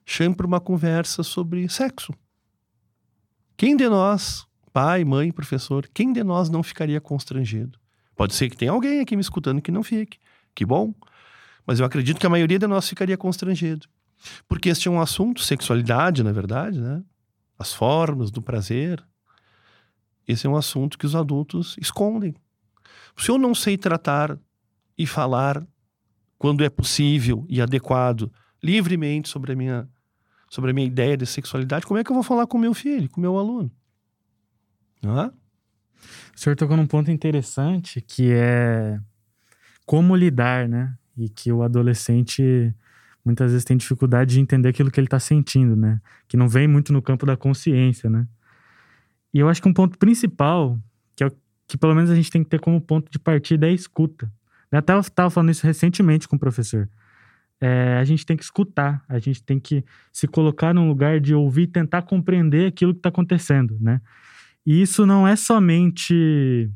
[0.05, 2.13] chame para uma conversa sobre sexo.
[3.57, 7.79] Quem de nós, pai, mãe, professor, quem de nós não ficaria constrangido?
[8.17, 10.19] Pode ser que tenha alguém aqui me escutando que não fique.
[10.55, 10.95] Que bom.
[11.67, 13.87] Mas eu acredito que a maioria de nós ficaria constrangido.
[14.49, 17.03] Porque este é um assunto, sexualidade, na verdade, né?
[17.59, 19.03] As formas do prazer,
[20.31, 22.35] esse é um assunto que os adultos escondem.
[23.17, 24.39] Se eu não sei tratar
[24.97, 25.67] e falar
[26.39, 29.89] quando é possível e adequado, livremente sobre a minha
[30.49, 33.09] sobre a minha ideia de sexualidade, como é que eu vou falar com meu filho,
[33.09, 33.71] com meu aluno?
[35.01, 35.27] Não é?
[35.27, 38.99] O senhor tocou num ponto interessante que é
[39.87, 40.97] como lidar, né?
[41.17, 42.75] E que o adolescente
[43.25, 46.01] muitas vezes tem dificuldade de entender aquilo que ele está sentindo, né?
[46.27, 48.27] Que não vem muito no campo da consciência, né?
[49.33, 50.79] E eu acho que um ponto principal,
[51.17, 51.31] que é
[51.67, 54.31] que pelo menos a gente tem que ter como ponto de partida, é a escuta.
[54.73, 56.89] Eu até estava falando isso recentemente com o professor.
[57.61, 61.35] É, a gente tem que escutar, a gente tem que se colocar num lugar de
[61.35, 64.01] ouvir e tentar compreender aquilo que está acontecendo, né?
[64.65, 66.71] E isso não é somente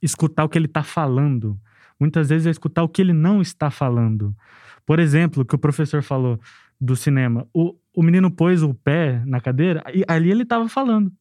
[0.00, 1.58] escutar o que ele está falando.
[1.98, 4.36] Muitas vezes é escutar o que ele não está falando.
[4.84, 6.40] Por exemplo, o que o professor falou
[6.80, 7.46] do cinema.
[7.54, 11.12] O, o menino pôs o pé na cadeira e ali ele estava falando.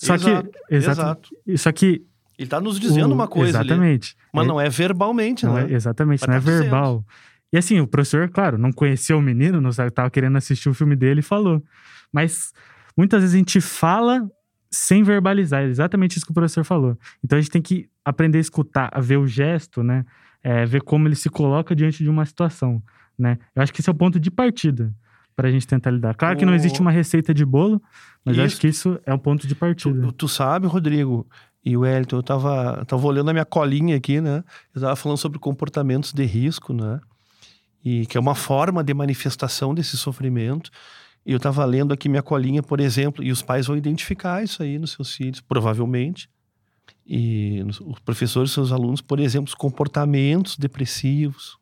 [0.00, 0.74] Só exato, que.
[0.74, 1.30] Exato.
[1.56, 1.86] Só que.
[2.38, 3.60] Ele está nos dizendo o, uma coisa.
[3.60, 4.16] Exatamente.
[4.18, 5.66] Ali, mas é, não é verbalmente, não né?
[5.70, 7.00] É, exatamente, não é tá verbal.
[7.00, 7.30] Dizendo.
[7.52, 10.96] E assim, o professor, claro, não conhecia o menino, não estava querendo assistir o filme
[10.96, 11.62] dele e falou.
[12.10, 12.52] Mas
[12.96, 14.26] muitas vezes a gente fala
[14.70, 16.96] sem verbalizar, é exatamente isso que o professor falou.
[17.22, 20.06] Então a gente tem que aprender a escutar, a ver o gesto, né?
[20.42, 22.82] É, ver como ele se coloca diante de uma situação,
[23.18, 23.36] né?
[23.54, 24.94] Eu acho que esse é o ponto de partida
[25.40, 26.14] para a gente tentar lidar.
[26.14, 27.80] Claro que não existe uma receita de bolo,
[28.22, 28.44] mas isso.
[28.44, 30.08] acho que isso é o ponto de partida.
[30.08, 31.26] Tu, tu sabe, Rodrigo
[31.64, 34.44] e o Wellington, eu tava, tava olhando a minha colinha aqui, né?
[34.74, 37.00] Eu tava falando sobre comportamentos de risco, né?
[37.82, 40.70] E que é uma forma de manifestação desse sofrimento.
[41.24, 44.62] E eu estava lendo aqui minha colinha, por exemplo, e os pais vão identificar isso
[44.62, 46.28] aí nos seus filhos, provavelmente.
[47.06, 51.56] E os professores e seus alunos, por exemplo, os comportamentos depressivos,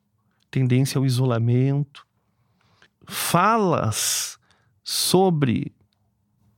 [0.50, 2.07] tendência ao isolamento,
[3.08, 4.38] falas
[4.84, 5.74] sobre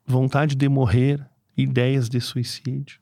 [0.05, 1.25] vontade de morrer,
[1.57, 3.01] ideias de suicídio,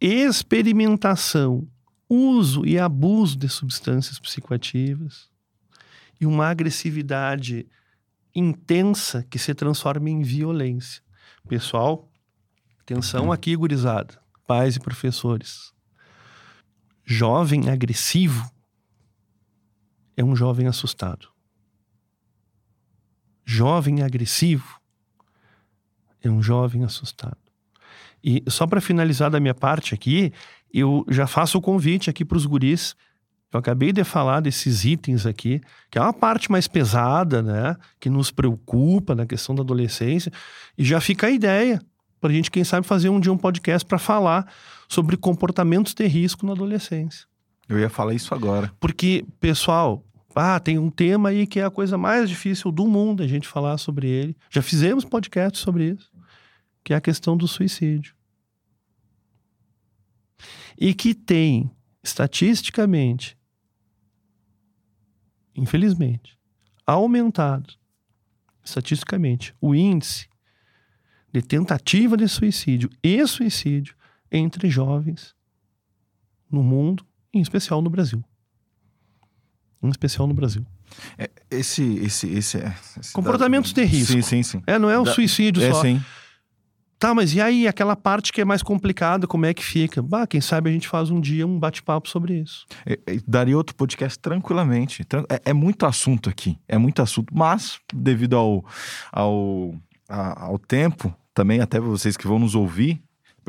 [0.00, 1.68] experimentação,
[2.08, 5.30] uso e abuso de substâncias psicoativas
[6.18, 7.66] e uma agressividade
[8.34, 11.02] intensa que se transforma em violência.
[11.46, 12.10] Pessoal,
[12.80, 15.72] atenção aqui, gurizada, pais e professores.
[17.04, 18.50] Jovem agressivo
[20.16, 21.33] é um jovem assustado
[23.44, 24.80] jovem agressivo
[26.22, 27.36] é um jovem assustado.
[28.22, 30.32] E só para finalizar da minha parte aqui,
[30.72, 32.96] eu já faço o convite aqui para os guris.
[33.52, 37.76] Eu acabei de falar desses itens aqui, que é uma parte mais pesada, né?
[38.00, 40.32] Que nos preocupa na questão da adolescência.
[40.76, 41.80] E já fica a ideia
[42.20, 44.50] para a gente, quem sabe, fazer um dia um podcast para falar
[44.88, 47.26] sobre comportamentos de risco na adolescência.
[47.68, 48.72] Eu ia falar isso agora.
[48.80, 50.02] Porque, pessoal,
[50.34, 53.46] ah, tem um tema aí que é a coisa mais difícil do mundo a gente
[53.46, 54.36] falar sobre ele.
[54.50, 56.10] Já fizemos podcast sobre isso,
[56.82, 58.14] que é a questão do suicídio.
[60.76, 61.70] E que tem,
[62.02, 63.38] estatisticamente,
[65.54, 66.36] infelizmente,
[66.84, 67.72] aumentado,
[68.64, 70.28] estatisticamente, o índice
[71.32, 73.96] de tentativa de suicídio e suicídio
[74.30, 75.34] entre jovens
[76.50, 78.24] no mundo, em especial no Brasil
[79.88, 80.64] em especial no Brasil.
[81.18, 83.82] É, esse, esse, esse, é, esse Comportamentos da...
[83.82, 84.12] de risco.
[84.12, 84.62] Sim, sim, sim.
[84.66, 85.12] É, não é o da...
[85.12, 85.82] suicídio é, só.
[85.82, 86.02] Sim.
[86.98, 90.00] Tá, mas e aí aquela parte que é mais complicada, como é que fica?
[90.00, 92.64] Bah, quem sabe a gente faz um dia um bate-papo sobre isso.
[92.86, 95.02] É, é, daria outro podcast tranquilamente.
[95.28, 98.64] É, é, muito assunto aqui, é muito assunto, mas devido ao,
[99.12, 99.74] ao,
[100.08, 103.02] a, ao tempo, também até vocês que vão nos ouvir,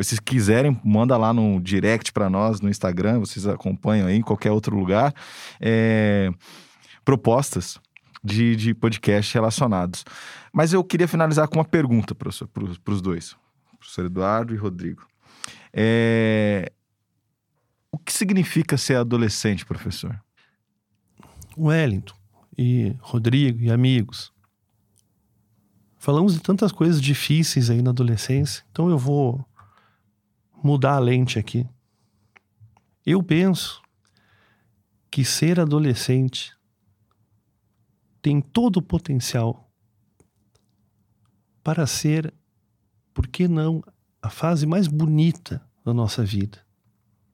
[0.04, 4.22] se vocês quiserem, manda lá no direct para nós, no Instagram, vocês acompanham aí, em
[4.22, 5.14] qualquer outro lugar.
[5.60, 6.30] É,
[7.04, 7.80] propostas
[8.24, 10.04] de, de podcast relacionados.
[10.52, 13.36] Mas eu queria finalizar com uma pergunta, para os dois,
[13.78, 15.06] professor Eduardo e Rodrigo.
[15.72, 16.72] É...
[17.92, 20.20] O que significa ser adolescente, professor?
[21.58, 22.16] Wellington
[22.58, 24.34] e Rodrigo e amigos.
[25.98, 29.46] Falamos de tantas coisas difíceis aí na adolescência, então eu vou
[30.64, 31.68] mudar a lente aqui.
[33.06, 33.82] Eu penso
[35.12, 36.56] que ser adolescente
[38.22, 39.70] tem todo o potencial
[41.64, 42.34] para ser,
[43.14, 43.84] por que não,
[44.22, 46.66] a fase mais bonita da nossa vida.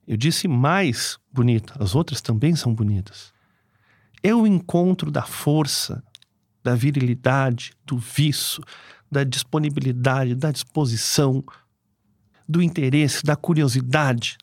[0.06, 3.34] Eu disse mais bonita, as outras também são bonitas.
[4.22, 6.04] É o encontro da força,
[6.62, 8.62] da virilidade, do vício,
[9.10, 11.44] da disponibilidade, da disposição,
[12.52, 14.38] do interesse, da curiosidade.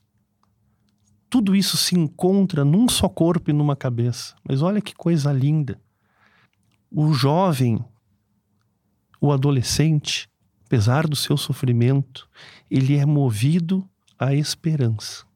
[1.31, 4.35] Tudo isso se encontra num só corpo e numa cabeça.
[4.43, 5.79] Mas olha que coisa linda.
[6.91, 7.85] O jovem,
[9.21, 10.29] o adolescente,
[10.65, 12.29] apesar do seu sofrimento,
[12.71, 13.87] ele é movido
[14.19, 15.27] à esperança.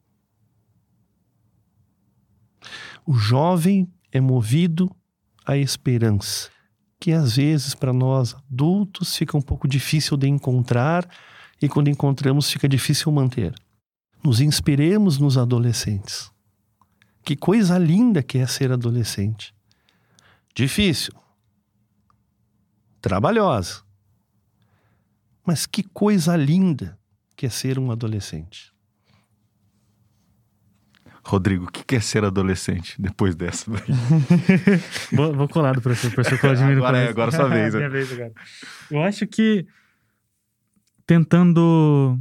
[3.05, 4.91] O jovem é movido
[5.45, 6.51] à esperança,
[7.01, 11.07] que às vezes para nós adultos fica um pouco difícil de encontrar
[11.63, 13.55] e quando encontramos fica difícil manter.
[14.23, 16.31] Nos inspiremos nos adolescentes.
[17.25, 19.55] Que coisa linda que é ser adolescente.
[20.55, 21.15] Difícil.
[23.01, 23.83] Trabalhosa.
[25.47, 26.99] Mas que coisa linda
[27.37, 28.73] que é ser um adolescente.
[31.25, 33.71] Rodrigo, o que é ser adolescente depois dessa?
[35.13, 36.79] vou, vou colar do professor, o professor Claudimiro.
[36.79, 37.75] Agora é, agora é sua vez.
[37.75, 37.79] Né?
[37.79, 38.33] Minha vez agora.
[38.91, 39.65] Eu acho que
[41.07, 42.19] tentando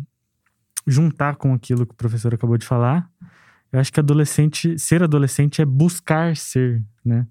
[0.85, 3.09] juntar com aquilo que o professor acabou de falar,
[3.71, 7.25] eu acho que adolescente, ser adolescente é buscar ser, né?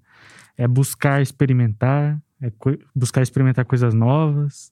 [0.57, 2.51] É buscar experimentar, é
[2.95, 4.71] buscar experimentar coisas novas,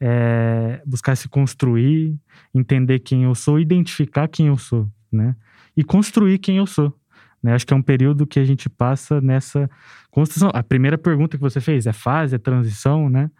[0.00, 2.18] é buscar se construir,
[2.54, 5.36] entender quem eu sou, identificar quem eu sou, né?
[5.76, 6.94] e construir quem eu sou.
[7.42, 7.54] Né?
[7.54, 9.68] Acho que é um período que a gente passa nessa
[10.10, 10.50] construção.
[10.52, 13.30] A primeira pergunta que você fez é fase, é transição, né?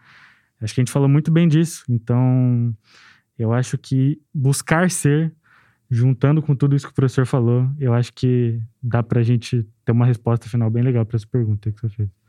[0.61, 1.83] Acho que a gente falou muito bem disso.
[1.89, 2.75] Então,
[3.37, 5.33] eu acho que buscar ser,
[5.89, 9.91] juntando com tudo isso que o professor falou, eu acho que dá pra gente ter
[9.91, 12.20] uma resposta final bem legal para essa pergunta que você fez.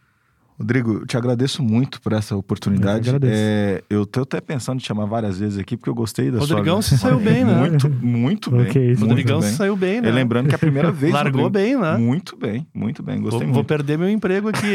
[0.63, 3.11] Rodrigo, eu te agradeço muito por essa oportunidade.
[3.11, 6.31] Eu, é, eu tô até pensando em te chamar várias vezes aqui, porque eu gostei
[6.31, 6.97] da Rodrigão sua...
[6.97, 7.53] se saiu bem, né?
[7.53, 8.61] Muito, muito bem.
[8.63, 10.09] Okay, Rodrigão se saiu bem, né?
[10.09, 11.13] E lembrando que é a primeira vez...
[11.13, 11.97] Largou bem, né?
[11.97, 13.21] Muito bem, muito bem.
[13.21, 13.55] Gostei vou, muito.
[13.55, 14.75] Vou perder meu emprego aqui.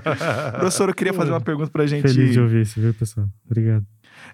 [0.58, 2.08] professor, eu queria fazer uma pergunta pra gente...
[2.08, 3.28] Feliz de ouvir isso, viu, pessoal?
[3.44, 3.84] Obrigado.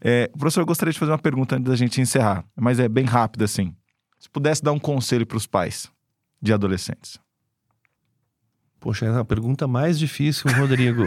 [0.01, 3.05] É, professor, eu gostaria de fazer uma pergunta antes da gente encerrar, mas é bem
[3.05, 3.75] rápida, assim.
[4.21, 5.91] Se pudesse dar um conselho para os pais
[6.41, 7.19] de adolescentes.
[8.81, 11.05] Poxa, é a pergunta mais difícil, Rodrigo.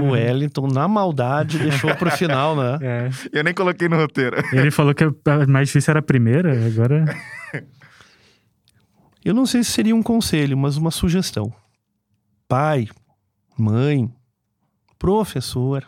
[0.00, 2.78] o Wellington, na maldade, deixou pro final, né?
[2.82, 3.10] É.
[3.32, 4.36] Eu nem coloquei no roteiro.
[4.52, 7.04] Ele falou que a mais difícil era a primeira, agora.
[9.24, 11.52] Eu não sei se seria um conselho, mas uma sugestão.
[12.46, 12.88] Pai,
[13.58, 14.12] mãe,
[14.98, 15.84] professor,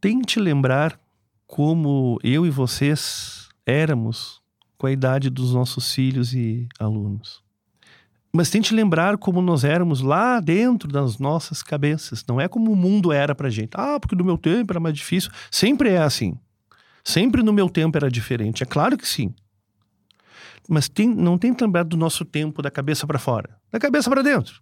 [0.00, 0.98] tente lembrar
[1.46, 4.40] como eu e vocês éramos
[4.78, 7.42] com a idade dos nossos filhos e alunos.
[8.32, 12.24] Mas tente lembrar como nós éramos lá dentro das nossas cabeças.
[12.28, 13.70] Não é como o mundo era pra gente.
[13.74, 15.30] Ah, porque no meu tempo era mais difícil.
[15.50, 16.38] Sempre é assim.
[17.02, 18.62] Sempre no meu tempo era diferente.
[18.62, 19.34] É claro que sim.
[20.68, 23.56] Mas tem, não tem lembrar do nosso tempo da cabeça para fora.
[23.72, 24.60] Da cabeça para dentro.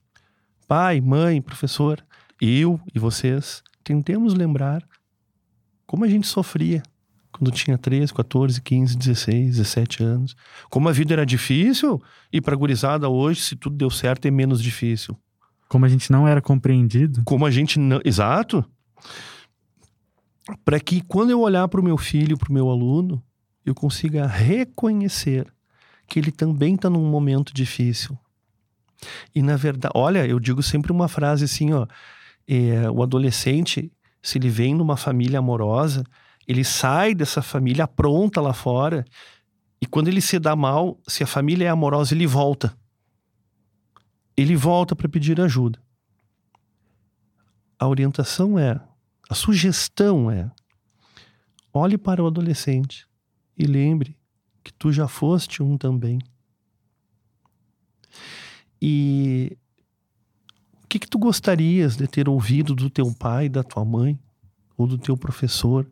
[0.68, 2.04] Pai, mãe, professor,
[2.40, 4.82] eu e vocês, tentemos lembrar
[5.86, 6.82] como a gente sofria
[7.36, 10.36] quando tinha 13, 14, 15, 16, 17 anos.
[10.70, 14.62] Como a vida era difícil e para gurizada hoje, se tudo deu certo, é menos
[14.62, 15.16] difícil.
[15.68, 17.22] Como a gente não era compreendido.
[17.24, 18.00] Como a gente não.
[18.04, 18.64] Exato.
[20.64, 23.22] Para que quando eu olhar para o meu filho, para o meu aluno,
[23.64, 25.52] eu consiga reconhecer
[26.06, 28.16] que ele também está num momento difícil.
[29.34, 31.86] E na verdade, olha, eu digo sempre uma frase assim, ó,
[32.48, 36.04] é, o adolescente, se ele vem numa família amorosa,
[36.46, 39.04] ele sai dessa família, apronta lá fora,
[39.80, 42.76] e quando ele se dá mal, se a família é amorosa, ele volta.
[44.36, 45.80] Ele volta para pedir ajuda.
[47.78, 48.80] A orientação é,
[49.28, 50.50] a sugestão é:
[51.72, 53.06] olhe para o adolescente
[53.56, 54.16] e lembre
[54.62, 56.18] que tu já foste um também.
[58.80, 59.56] E
[60.82, 64.18] o que, que tu gostarias de ter ouvido do teu pai, da tua mãe,
[64.76, 65.86] ou do teu professor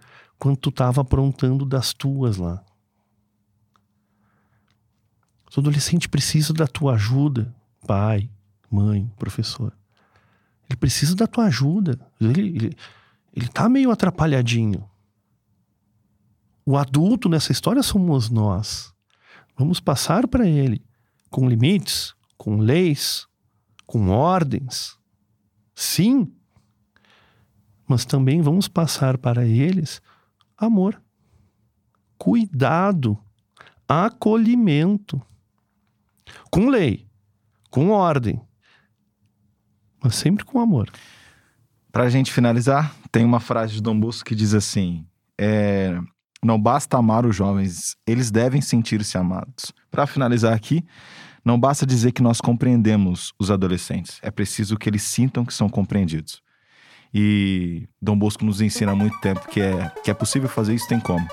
[0.45, 2.63] quando tu estava aprontando das tuas lá.
[5.57, 8.29] O adolescente precisa da tua ajuda, pai,
[8.71, 9.73] mãe, professor.
[10.69, 11.99] Ele precisa da tua ajuda.
[12.21, 12.77] Ele, ele,
[13.33, 14.87] ele tá meio atrapalhadinho.
[16.67, 18.93] O adulto nessa história somos nós.
[19.57, 20.85] Vamos passar para ele
[21.31, 23.27] com limites, com leis,
[23.87, 24.99] com ordens.
[25.75, 26.31] Sim.
[27.89, 30.03] Mas também vamos passar para eles
[30.57, 31.01] amor,
[32.19, 33.19] cuidado,
[33.89, 35.21] acolhimento.
[36.51, 37.07] Com lei,
[37.71, 38.41] com ordem,
[40.03, 40.91] mas sempre com amor.
[41.91, 45.07] Para a gente finalizar, tem uma frase de Dom Bosco que diz assim:
[45.39, 45.99] é,
[46.43, 49.73] Não basta amar os jovens, eles devem sentir-se amados.
[49.91, 50.85] Para finalizar aqui,
[51.45, 55.69] não basta dizer que nós compreendemos os adolescentes, é preciso que eles sintam que são
[55.69, 56.44] compreendidos.
[57.15, 60.89] E Dom Bosco nos ensina há muito tempo que é, que é possível fazer isso,
[60.89, 61.25] tem como.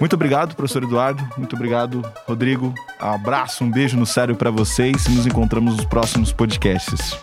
[0.00, 1.22] Muito obrigado, professor Eduardo.
[1.38, 2.74] Muito obrigado, Rodrigo.
[2.98, 7.16] Abraço, um beijo no sério para vocês e nos encontramos nos próximos podcasts.